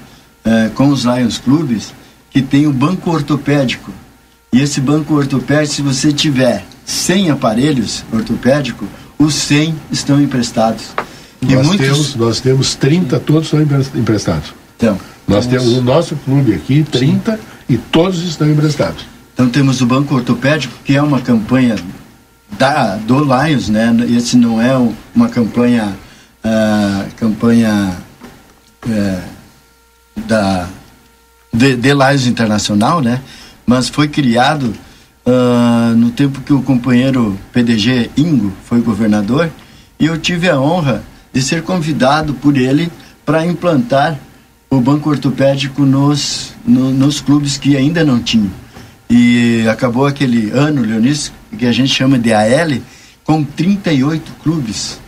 [0.45, 1.93] eh, com os Lions Clubes
[2.31, 3.91] que tem o banco ortopédico.
[4.53, 8.89] E esse banco ortopédico, se você tiver 100 aparelhos ortopédicos,
[9.19, 10.85] os 100 estão emprestados.
[11.43, 14.53] E Nós, muitos- temos, nós temos 30, todos são empre- emprestados.
[14.77, 17.39] Então, nós temos o nosso clube aqui, 30,
[17.69, 19.05] e todos estão emprestados.
[19.35, 21.77] Então temos o Banco Ortopédico, que é uma campanha
[22.59, 23.95] da, do Lions, né?
[24.17, 25.95] Esse não é um- uma campanha,
[26.43, 27.97] ah, campanha
[28.89, 29.21] eh,
[30.27, 30.69] da,
[31.53, 33.21] de, de Lions Internacional, né?
[33.67, 34.73] Mas foi criado
[35.27, 39.51] ah, no tempo que o companheiro PDG Ingo foi governador,
[39.99, 41.03] e eu tive a honra
[41.33, 42.91] de ser convidado por ele
[43.25, 44.19] para implantar
[44.71, 48.51] o banco ortopédico nos, no- nos clubes que ainda não tinham.
[49.09, 52.79] E acabou aquele ano, Leonis, que a gente chama de AL,
[53.25, 54.99] com 38 clubes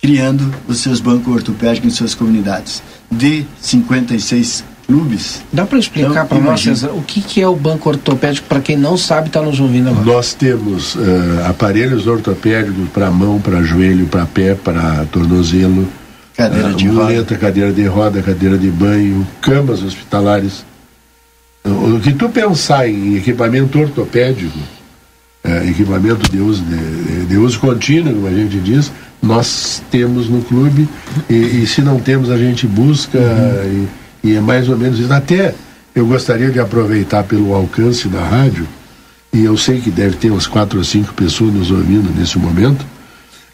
[0.00, 2.82] criando os seus bancos ortopédicos em suas comunidades.
[3.10, 5.42] De 56 clubes.
[5.52, 6.60] Dá para explicar Então, para nós.
[6.60, 9.90] César, o que, que é o banco ortopédico para quem não sabe está nos ouvindo
[9.90, 10.04] agora?
[10.04, 15.88] Nós temos eh, aparelhos ortopédicos para mão, para joelho, para pé, para tornozelo,
[16.36, 20.64] Cadeira ah, de muleta, cadeira de roda, cadeira de banho, camas hospitalares.
[21.64, 24.58] O que tu pensar em equipamento ortopédico,
[25.44, 28.90] eh, equipamento de uso, de, de uso contínuo, como a gente diz,
[29.22, 30.88] nós temos no clube
[31.30, 33.86] e, e se não temos a gente busca e,
[34.24, 35.12] e é mais ou menos isso.
[35.12, 35.54] Até
[35.94, 38.66] eu gostaria de aproveitar pelo alcance da rádio,
[39.32, 42.84] e eu sei que deve ter umas quatro ou cinco pessoas nos ouvindo nesse momento.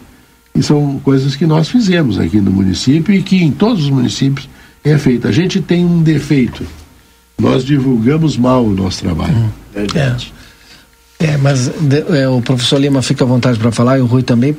[0.54, 4.48] e são coisas que nós fizemos aqui no município e que em todos os municípios
[4.84, 5.28] é feito.
[5.28, 6.64] A gente tem um defeito.
[7.40, 9.52] Nós divulgamos mal o nosso trabalho.
[9.74, 10.34] Verdade.
[11.20, 14.24] É, mas de- é, o professor Lima fica à vontade para falar e o Rui
[14.24, 14.56] também.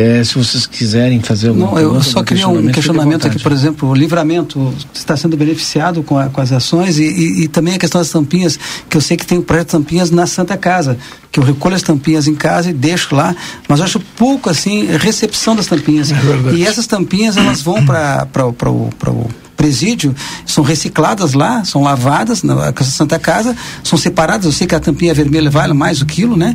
[0.00, 3.88] É, se vocês quiserem fazer alguma Não, eu só queria um questionamento aqui, por exemplo,
[3.88, 7.78] o livramento está sendo beneficiado com, a- com as ações e, e- e também a
[7.78, 8.56] questão das tampinhas,
[8.88, 10.96] que eu sei que tem o projeto de tampinhas na Santa Casa,
[11.32, 13.34] que eu recolho as tampinhas em casa e deixo lá,
[13.68, 16.10] mas eu acho pouco assim recepção das tampinhas.
[16.54, 19.28] e essas tampinhas elas vão para o
[19.58, 20.14] presídio,
[20.46, 24.78] são recicladas lá, são lavadas na Casa Santa Casa, são separadas, eu sei que a
[24.80, 26.54] tampinha vermelha vale mais o quilo, né?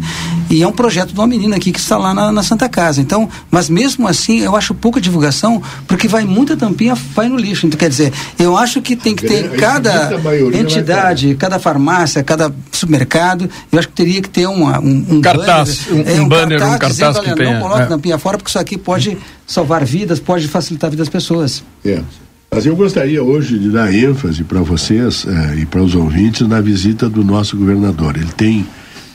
[0.50, 3.02] E é um projeto de uma menina aqui que está lá na, na Santa Casa.
[3.02, 7.68] Então, mas mesmo assim, eu acho pouca divulgação, porque vai muita tampinha, vai no lixo.
[7.68, 12.54] Então, quer dizer, eu acho que tem que ter cada vai entidade, cada farmácia, cada
[12.72, 16.58] supermercado, eu acho que teria que ter uma, um, um Cartaz, banner, um- um banner,
[16.58, 17.86] um cartaz dizendo, que olha, tenha, Não coloque é.
[17.86, 21.64] tampinha fora, porque isso aqui pode salvar vidas, pode facilitar a vida das pessoas.
[21.86, 22.02] É.
[22.54, 26.62] Mas eu gostaria hoje de dar ênfase para vocês eh, e para os ouvintes na
[26.62, 28.16] visita do nosso governador.
[28.16, 28.66] Ele tem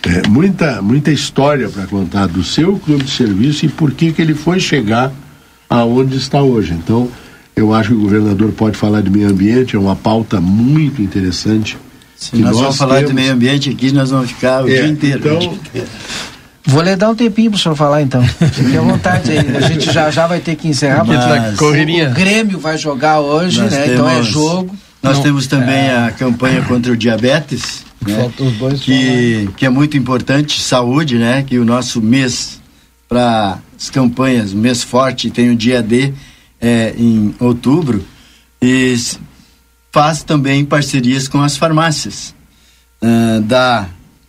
[0.05, 4.20] eh, muita, muita história para contar do seu clube de serviço e por que, que
[4.20, 5.12] ele foi chegar
[5.70, 6.72] aonde está hoje.
[6.72, 7.09] Então,
[7.55, 11.78] eu acho que o governador pode falar de meio ambiente, é uma pauta muito interessante.
[12.16, 14.82] Se que nós, vamos falar temos- de meio ambiente aqui, nós vamos ficar o É,
[14.82, 15.18] dia inteiro.
[15.24, 15.59] então-
[16.69, 18.23] Vou lhe dar um tempinho para o senhor falar então.
[18.23, 19.57] Fique à vontade aí.
[19.57, 21.03] A gente já já vai ter que encerrar.
[21.03, 22.11] Mas- correria.
[22.11, 23.87] O Grêmio vai jogar hoje, Nós né?
[23.95, 24.77] Então é temos- jogo.
[25.03, 25.97] Nós Não- temos também É.
[26.09, 28.31] a campanha contra o diabetes, né?
[28.39, 31.43] Os dois que, que é muito importante, saúde, né?
[31.43, 32.61] Que o nosso mês
[33.09, 36.12] para as campanhas, mês forte, tem o dia D
[36.61, 38.05] é, em outubro,
[38.61, 38.95] e
[39.91, 42.35] faz também parcerias com as farmácias
[43.01, 43.87] ah, da,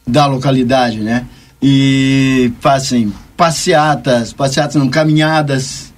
[0.08, 1.26] da localidade, né?
[1.62, 5.94] E fazem passeatas, passeatas não, caminhadas,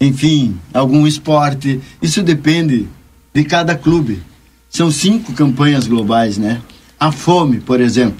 [0.00, 1.80] enfim, algum esporte.
[2.02, 2.86] Isso depende
[3.34, 4.22] de cada clube.
[4.68, 6.60] São cinco campanhas globais, né?
[6.98, 8.18] A fome, por exemplo.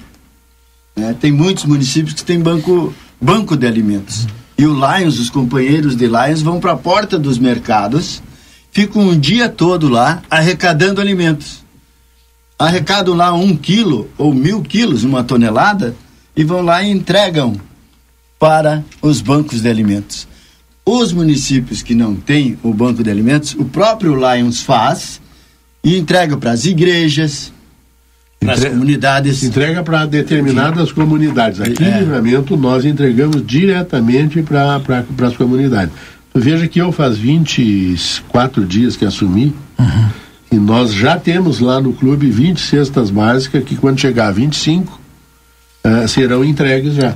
[0.95, 1.15] né?
[1.19, 4.27] Tem muitos municípios que têm banco, banco de alimentos.
[4.57, 8.23] E o Lions, os companheiros de Lions, vão para a porta dos mercados,
[8.71, 11.63] ficam um dia todo lá arrecadando alimentos.
[12.57, 15.95] Arrecadam lá um quilo ou mil quilos, uma tonelada,
[16.37, 17.55] e vão lá e entregam
[18.39, 20.27] para os bancos de alimentos.
[20.85, 25.19] Os municípios que não têm o banco de alimentos, o próprio Lions faz
[25.83, 27.51] E entrega para as igrejas,
[28.41, 29.41] nas Entre- comunidades.
[29.43, 31.61] Entrega para determinadas comunidades.
[31.61, 31.89] Aqui É.
[31.89, 35.93] em Livramento nós entregamos diretamente para pra, as comunidades.
[36.35, 39.55] Veja que eu faz 24 dias que assumi
[40.51, 44.96] e nós já temos lá no clube 20 cestas básicas que quando chegar a 25
[46.03, 47.15] eh, serão entregues já.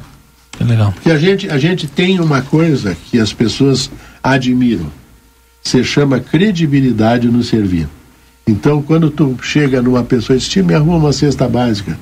[0.52, 0.92] Que legal.
[0.92, 3.90] Porque a gente, a gente tem uma coisa que as pessoas
[4.24, 4.88] admiram.
[5.64, 7.88] Se chama credibilidade no servir.
[8.48, 11.98] Então, quando tu chega numa pessoa e diz, "Tia, me arruma uma cesta básica,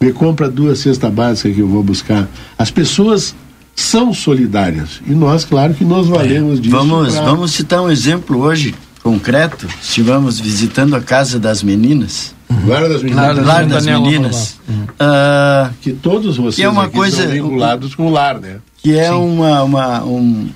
[0.00, 2.28] me compra duas cestas básicas que eu vou buscar.
[2.56, 3.34] As pessoas
[3.74, 5.00] são solidárias.
[5.06, 6.74] E nós, claro que nos valemos disso.
[6.74, 9.66] Vamos, pra- vamos citar um exemplo hoje concreto.
[9.82, 12.34] Estivemos visitando a casa das meninas.
[12.66, 13.36] Lar das Meninas.
[13.36, 14.60] Lar, Lar das Meninas.
[14.98, 18.58] Ah, que todos vocês que é uma aqui coisa são vinculados com o lar, né?
[18.82, 20.50] que é uma uma um,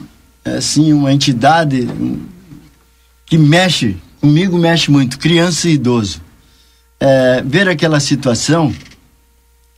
[0.45, 1.88] assim uma entidade
[3.26, 6.20] que mexe comigo mexe muito criança e idoso
[7.01, 8.74] É, ver aquela situação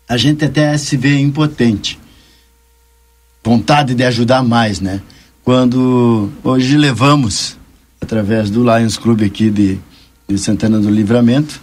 [0.08, 1.98] a gente até se vê impotente
[3.44, 5.00] vontade de ajudar mais né
[5.44, 7.56] quando hoje levamos
[8.00, 9.78] através do Lions Club aqui de,
[10.28, 11.60] de Santana do Livramento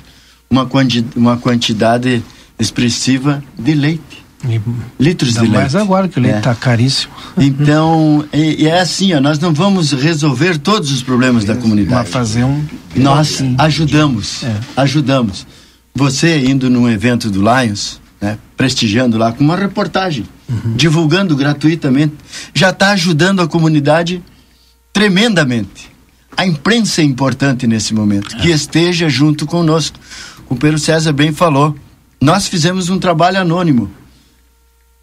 [0.53, 2.23] uma, quanti, uma quantidade
[2.59, 4.23] expressiva de leite
[4.99, 6.37] litros de leite mais agora que o leite É.
[6.39, 7.13] está caríssimo.
[7.39, 11.95] então, e, e é assim, ó, nós não vamos resolver todos os problemas da comunidade.
[11.95, 12.61] Mas fazer um.
[12.93, 14.43] Nós ajudamos,
[14.75, 15.47] ajudamos.
[15.95, 20.25] Você indo num evento do Lions, né, prestigiando lá com uma reportagem,
[20.75, 22.15] divulgando gratuitamente,
[22.53, 24.21] já está ajudando a comunidade
[24.91, 25.93] tremendamente.
[26.35, 29.99] A imprensa é importante nesse momento, que esteja junto conosco.
[30.53, 31.75] O Pedro César bem falou.
[32.21, 33.89] Nós fizemos um trabalho anônimo,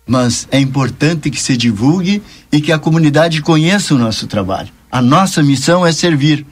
[0.07, 2.22] mas é importante que se divulgue
[2.53, 4.68] e que a comunidade conheça o nosso trabalho.
[4.92, 6.46] A nossa missão é servir.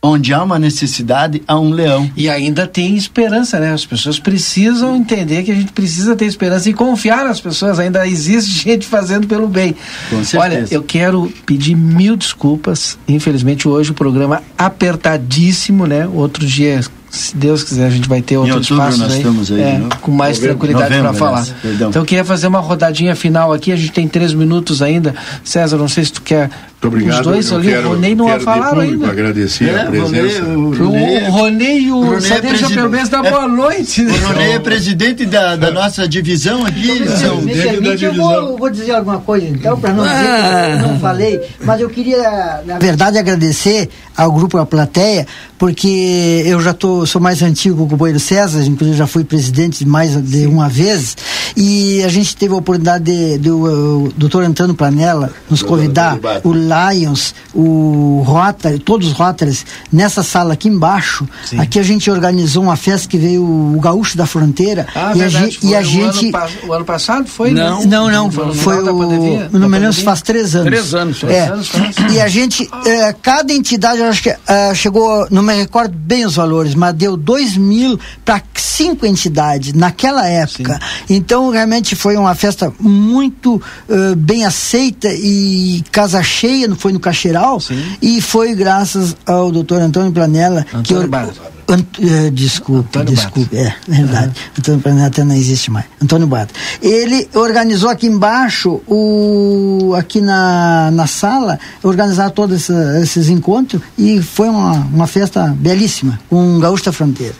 [0.00, 2.08] Onde há uma necessidade, há um leão.
[2.16, 3.72] E ainda tem esperança, né?
[3.72, 7.80] As pessoas precisam entender que a gente precisa ter esperança e confiar nas pessoas.
[7.80, 9.74] Ainda existe gente fazendo pelo bem.
[10.08, 10.38] Com certeza.
[10.38, 12.96] Olha, eu quero pedir mil desculpas.
[13.08, 16.06] Infelizmente, hoje o programa apertadíssimo, né?
[16.06, 16.80] Outro dia,
[17.16, 20.58] se Deus quiser, a gente vai ter outros nós aí, aí é, com mais Novembro,
[20.58, 21.46] tranquilidade para falar.
[21.64, 23.72] Então, eu queria fazer uma rodadinha final aqui.
[23.72, 25.14] A gente tem três minutos ainda.
[25.44, 26.50] César, não sei se tu quer.
[26.82, 27.20] Muito obrigado.
[27.20, 29.08] Os dois eu ali, quero, o Ronei não quero de falaram ainda.
[29.08, 30.42] agradecer É, a presença.
[30.44, 34.02] o O Ronei e o, é deixa presidente- pelo menos dar é- boa noite.
[34.02, 34.12] né?
[34.12, 37.08] O Ronei é presidente da, da nossa divisão aqui.
[37.08, 40.88] São Me permite, eu vou, vou dizer alguma coisa então, para não dizer que eu
[40.92, 45.26] não falei, mas eu queria, na verdade, agradecer ao grupo A Plateia,
[45.58, 49.84] porque eu já tô, sou mais antigo que o companheiro César, inclusive já fui presidente
[49.86, 51.16] mais de uma vez,
[51.56, 56.52] e a gente teve a oportunidade de, de o doutor Antônio Planella nos convidar, o
[56.52, 61.26] Lions, o Rotary, todos os Rotaries, nessa sala aqui embaixo,
[61.58, 65.28] aqui a gente organizou uma festa que veio o Gaúcho da Fronteira, Ah, e, a
[65.28, 67.50] verdade, gente, foi e a o gente ano pa- o ano passado foi?
[67.50, 67.86] não, né?
[67.86, 69.50] não, não, Foi no foi final da pandemia?
[69.52, 69.58] o.
[69.58, 70.66] Não me lembro se faz três anos.
[70.68, 71.26] Três anos, é.
[71.26, 71.96] três anos, faz.
[72.12, 76.36] E a gente, é, cada entidade, acho que é, chegou, não me recordo bem os
[76.36, 80.78] valores, mas deu dois mil para cinco entidades naquela época.
[81.08, 87.00] Então, realmente foi uma festa muito eh, bem aceita e casa cheia, não foi no
[87.00, 87.60] Caxeiral.
[88.02, 90.64] E foi graças ao doutor Antônio Planella.
[90.64, 91.55] que Antônio Bada.
[91.68, 94.32] Ant, eh, desculpe, Antônio desculpe, é verdade.
[94.56, 95.84] Antônio Planella até não existe mais.
[96.00, 96.50] Antônio Bada.
[96.80, 104.22] Ele organizou aqui embaixo, o, aqui na, na sala, organizar todos essa- esses encontros e
[104.22, 107.34] foi uma, uma festa belíssima, com o Gaúcho da Fronteira.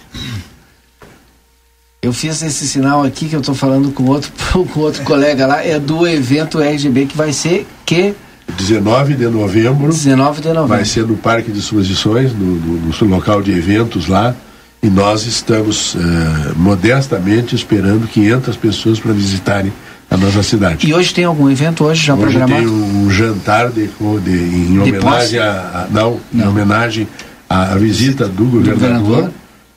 [2.02, 4.32] Eu fiz esse sinal aqui que eu estou falando com outro,
[4.72, 8.14] com outro colega lá, é do evento RGB que vai ser que
[8.56, 9.88] 19 de novembro.
[9.88, 10.68] 19 de novembro.
[10.68, 14.34] Vai ser no Parque de Exposições, no, no, no local de eventos lá.
[14.82, 19.72] E nós estamos eh, modestamente esperando 500 pessoas para visitarem
[20.08, 20.86] a nossa cidade.
[20.86, 22.60] E hoje tem algum evento hoje já Hoje programado?
[22.62, 23.88] tem um jantar de,
[24.22, 27.08] de- em homenagem a, a- não, em homenagem
[27.48, 28.98] à, à visita do governador.
[29.00, 29.30] governador.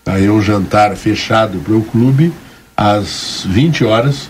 [0.06, 2.32] Aí é um jantar fechado para o clube
[2.78, 4.30] às 20 horas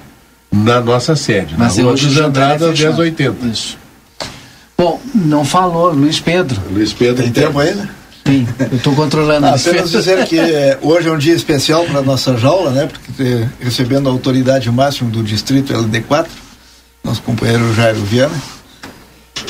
[0.52, 2.96] na nossa sede, Mas na Rua dos é Andradas, fechado.
[2.96, 3.48] 1080.
[3.48, 3.78] Isso.
[4.80, 6.58] Bom, não falou, Luiz Pedro.
[6.72, 7.90] Luiz Pedro Tem tempo ainda?
[8.24, 9.46] Tem, eu estou controlando.
[9.46, 9.90] Ah, apenas Pedro.
[9.90, 12.88] dizer que eh, hoje é um dia especial para a nossa jaula, né?
[12.88, 16.28] Porque recebendo a autoridade máxima do distrito LD4,
[17.04, 18.34] nosso companheiro Jairo Viana.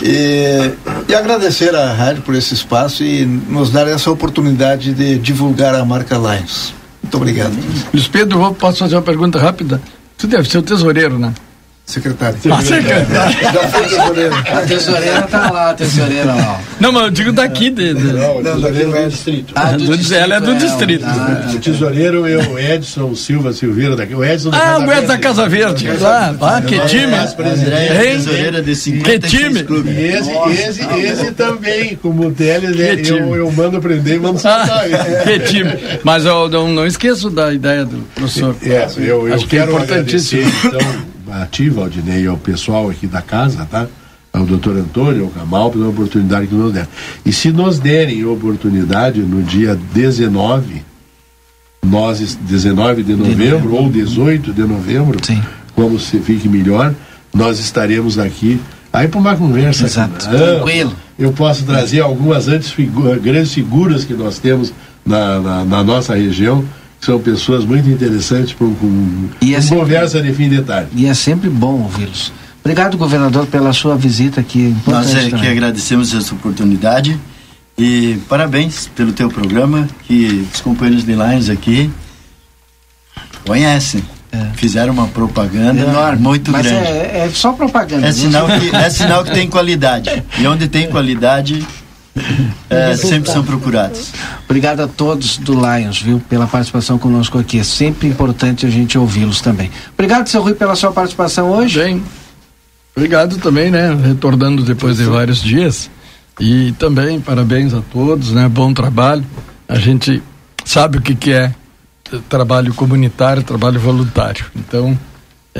[0.01, 0.71] E,
[1.07, 5.85] e agradecer à rádio por esse espaço e nos dar essa oportunidade de divulgar a
[5.85, 6.73] marca Lions.
[7.03, 7.55] Muito obrigado.
[7.93, 9.79] Luiz Pedro, posso fazer uma pergunta rápida?
[10.17, 11.35] Tu deve ser o tesoureiro, né?
[11.89, 12.37] Secretário.
[12.51, 12.61] Ah.
[12.61, 14.35] Já foi tesoureiro.
[14.35, 16.61] A tesoureira tá lá, a tesoureira lá.
[16.79, 17.71] Não, mas eu digo daqui.
[17.71, 18.03] De, de...
[18.13, 19.53] Não, não é distrito.
[19.55, 21.03] Ah, do distrito ela é do distrito.
[21.03, 24.13] Ah, o tesoureiro é o Edson Silva Silveira daqui.
[24.13, 25.87] O Edson da ah, Casa o Edson da Casa Verde.
[25.99, 27.11] Lá, ah, que time.
[27.99, 29.63] tesoureira de 56 Que time.
[29.63, 29.97] clubes.
[29.97, 30.31] E esse,
[30.69, 35.23] esse, esse também, como o Teles, né, eu, eu mando prender e mando Ah, soltar.
[35.25, 35.71] que time.
[36.03, 38.55] Mas eu não, não esqueço da ideia do professor.
[38.61, 40.43] É, eu, eu Acho que é importantíssimo.
[40.43, 43.87] agradecer, então, a ti, Valdinei, e ao pessoal aqui da casa, tá?
[44.31, 46.87] Ao doutor Antônio, ao Camal, pela oportunidade que nos deram.
[47.25, 50.83] E se nos derem oportunidade no dia 19,
[51.83, 55.19] nós, 19 de novembro ou 18 de novembro,
[55.75, 56.93] como se fique melhor,
[57.33, 58.59] nós estaremos aqui
[58.91, 59.85] aí para uma conversa.
[59.85, 60.37] Exato, aqui.
[60.37, 60.93] Não, tranquilo.
[61.17, 64.73] Eu posso trazer algumas antes figu- grandes figuras que nós temos
[65.05, 66.63] na, na, na nossa região,
[67.01, 70.61] são pessoas muito interessantes para um, um, E é uma sempre- conversa de fim de
[70.61, 70.89] tarde.
[70.95, 72.31] E é sempre bom ouvi-los.
[72.61, 74.75] Obrigado, governador, pela sua visita aqui.
[74.85, 77.17] Nós é que agradecemos essa oportunidade
[77.77, 81.89] e parabéns pelo teu programa que os companheiros de Lions aqui
[83.45, 84.03] conhecem.
[84.55, 86.21] Fizeram uma propaganda Enorme.
[86.21, 86.85] muito Mas grande.
[86.87, 88.05] É, é só propaganda.
[88.07, 90.23] É sinal, que, é sinal que tem qualidade.
[90.37, 91.65] E onde tem qualidade,
[92.69, 94.11] é, sempre são procurados.
[94.45, 97.59] Obrigado a todos do Lions, viu, pela participação conosco aqui.
[97.59, 99.71] É sempre importante a gente ouvi-los também.
[99.93, 101.79] Obrigado, seu Rui, pela sua participação hoje.
[101.79, 102.03] Bem,
[102.95, 103.93] obrigado também, né?
[103.93, 105.89] Retornando depois de vários dias.
[106.39, 108.47] E também parabéns a todos, né?
[108.47, 109.25] Bom trabalho.
[109.67, 110.23] A gente
[110.63, 111.53] sabe o que, que é
[112.29, 114.45] trabalho comunitário, trabalho voluntário.
[114.55, 114.97] Então,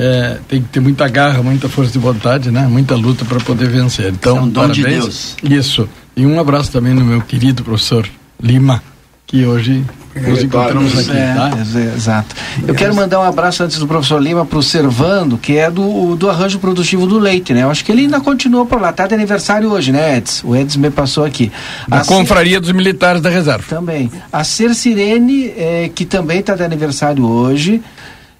[0.02, 2.66] é, tem que ter muita garra, muita força de vontade, né?
[2.66, 4.10] Muita luta para poder vencer.
[4.12, 4.76] Então, É um dom parabéns.
[4.76, 5.36] de Deus.
[5.42, 5.88] Isso.
[6.16, 8.08] E um abraço também no meu querido professor
[8.42, 8.82] Lima,
[9.26, 9.84] que hoje
[10.16, 11.50] nos encontramos aqui, É, tá?
[11.78, 12.34] é, exato.
[12.66, 16.16] Eu quero mandar um abraço antes do professor Lima para o Servando, que é do,
[16.16, 17.62] do arranjo produtivo do leite, né?
[17.62, 18.92] Eu acho que ele ainda continua por lá.
[18.92, 20.42] Tá de aniversário hoje, né, Eds?
[20.44, 21.52] O Eds me passou aqui.
[21.86, 23.64] Da A Cer- Confraria dos Militares da Reserva.
[23.68, 24.10] Também.
[24.32, 27.80] A Ser Sirene, eh, que também está de aniversário hoje.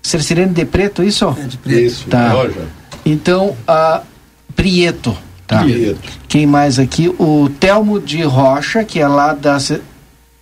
[0.02, 1.36] Ser Sirene de Preto, isso?
[1.38, 1.80] É de Preto.
[1.80, 2.32] Isso, tá.
[2.32, 2.66] loja.
[3.04, 4.02] Então, a
[4.54, 5.16] Prieto.
[5.46, 5.62] Tá.
[5.62, 6.00] Prieto.
[6.28, 7.08] Quem mais aqui?
[7.18, 9.58] O Telmo de Rocha, que é lá da.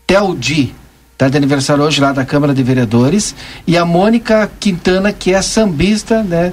[0.07, 0.75] Teldi.
[1.13, 3.35] Está de aniversário hoje lá da Câmara de Vereadores.
[3.67, 6.53] E a Mônica Quintana, que é sambista, né?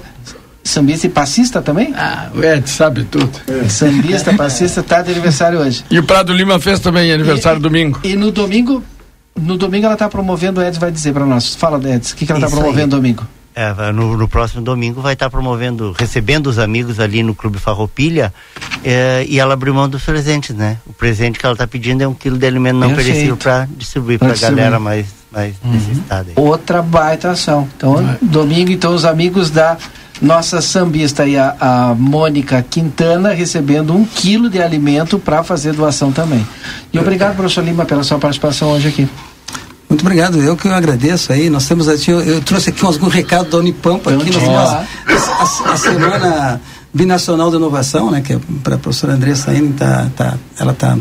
[0.64, 1.94] Sambista e passista também?
[1.96, 3.30] Ah, o Ed sabe tudo.
[3.70, 5.86] Sambista, passista, está de aniversário hoje.
[5.92, 8.00] E o Prado Lima fez também aniversário domingo.
[8.04, 8.84] E no domingo,
[9.40, 11.56] no domingo ela está promovendo, o Eds vai dizer para nós.
[11.56, 13.02] Fala, Eds, o que, que ela está promovendo aí.
[13.02, 13.28] domingo?
[13.58, 18.34] É, no, no próximo domingo vai estar promovendo, recebendo os amigos ali no Clube Farroupilha
[18.84, 20.78] é, e ela abriu mão dos presentes, né?
[20.86, 23.08] O presente que ela está pedindo é um quilo de alimento não Perfeito.
[23.08, 26.32] perecível para distribuir para a galera mais, mais necessitada.
[26.32, 26.34] aí.
[26.36, 27.66] Outra baita ação.
[27.78, 29.78] Então, domingo, então, os amigos da
[30.22, 36.12] nossa sambista e a, a Mônica Quintana recebendo um quilo de alimento para fazer doação
[36.12, 36.46] também.
[36.94, 39.08] E obrigado, professor Lima, pela sua participação hoje aqui.
[39.90, 41.50] Muito obrigado, eu que eu agradeço aí.
[41.50, 44.32] Nós temos aqui, eu, eu trouxe aqui alguns recados da Unipampa aqui.
[44.32, 46.62] Nós temos a, a- a semana
[46.94, 48.22] binacional de inovação, né?
[48.22, 50.98] Que é para a professora Andressa ainda tá, tá, ela está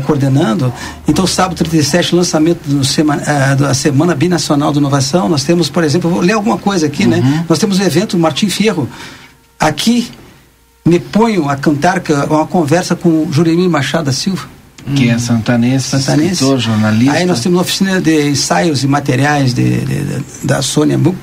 [0.00, 0.72] coordenando.
[1.08, 2.82] Então, sábado 37, lançamento do
[3.26, 5.28] ah, da Semana Binacional de Inovação.
[5.28, 7.44] Nós temos, por exemplo, vou ler alguma coisa aqui, né?
[7.48, 8.88] Nós temos o evento Martim Fierro.
[9.58, 10.10] Aqui
[10.86, 14.48] me ponho a cantar é uma conversa com o Juremir Machado da Silva.
[14.96, 16.32] Que é santanense, Santanense.
[16.32, 17.12] escritor, jornalista.
[17.14, 21.18] Aí nós temos uma oficina de ensaios e materiais de, de- de- da Sônia Buch.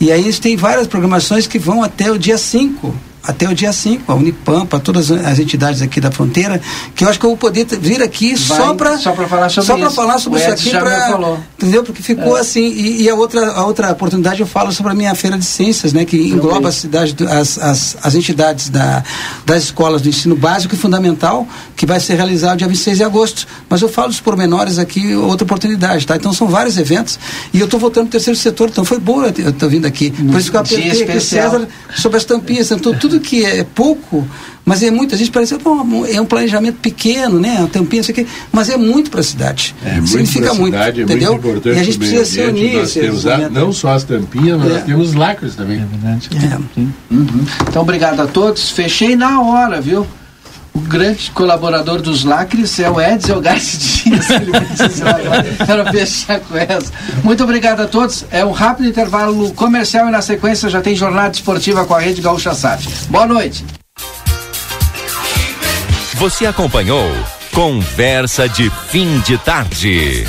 [0.00, 2.94] E aí têm várias programações que vão até o dia 5.
[3.26, 6.60] Até o dia 5, a Unipampa, todas as entidades aqui da fronteira,
[6.94, 9.48] que eu acho que eu vou poder vir aqui Vai, só para só pra falar
[9.48, 11.38] sobre só para falar sobre O isso aqui falou.
[11.58, 11.82] entendeu?
[11.82, 12.40] Porque ficou É.
[12.40, 15.44] assim e, e a outra a outra oportunidade eu falo sobre a minha feira de
[15.44, 19.02] ciências, né, que engloba a cidade do- as, as, as entidades da,
[19.44, 21.46] das escolas do ensino básico e fundamental,
[21.76, 23.46] que vai ser realizado dia 26 de agosto.
[23.68, 26.16] Mas eu falo dos pormenores aqui, outra oportunidade, tá?
[26.16, 27.18] Então são vários eventos
[27.52, 30.10] e eu estou voltando para o terceiro setor, então foi boa eu estou vindo aqui.
[30.10, 31.20] Por isso que eu apertei aqui.
[31.20, 31.66] César
[31.96, 34.26] sobre as tampinhas, então tudo que é pouco,
[34.64, 35.66] mas é muito, a gente parece que
[36.14, 37.56] é um- planejamento pequeno, né?
[37.60, 39.74] Uma tampinha, isso aqui, mas é muito para a cidade.
[39.84, 42.74] É muito Significa muito, cidade, é muito importante e a gente precisa se unir.
[42.78, 43.52] Nós temos a- movimento.
[43.52, 44.74] não só as tampinhas, mas É.
[44.74, 45.80] nós temos lacres também.
[45.80, 46.28] É verdade.
[46.34, 46.82] É.
[47.68, 48.70] Então, obrigado a todos.
[48.70, 50.06] Fechei na hora, viu?
[50.76, 53.00] O grande colaborador dos lacres é o
[54.50, 56.92] precisou agora para fechar com essa.
[57.24, 58.26] Muito obrigado a todos.
[58.30, 62.20] É um rápido intervalo comercial e na sequência já tem jornada esportiva com a Rede
[62.20, 62.86] Gaúcha Sat.
[63.08, 63.64] Boa noite.
[66.16, 67.10] Você acompanhou
[67.54, 70.26] Conversa de Fim de Tarde.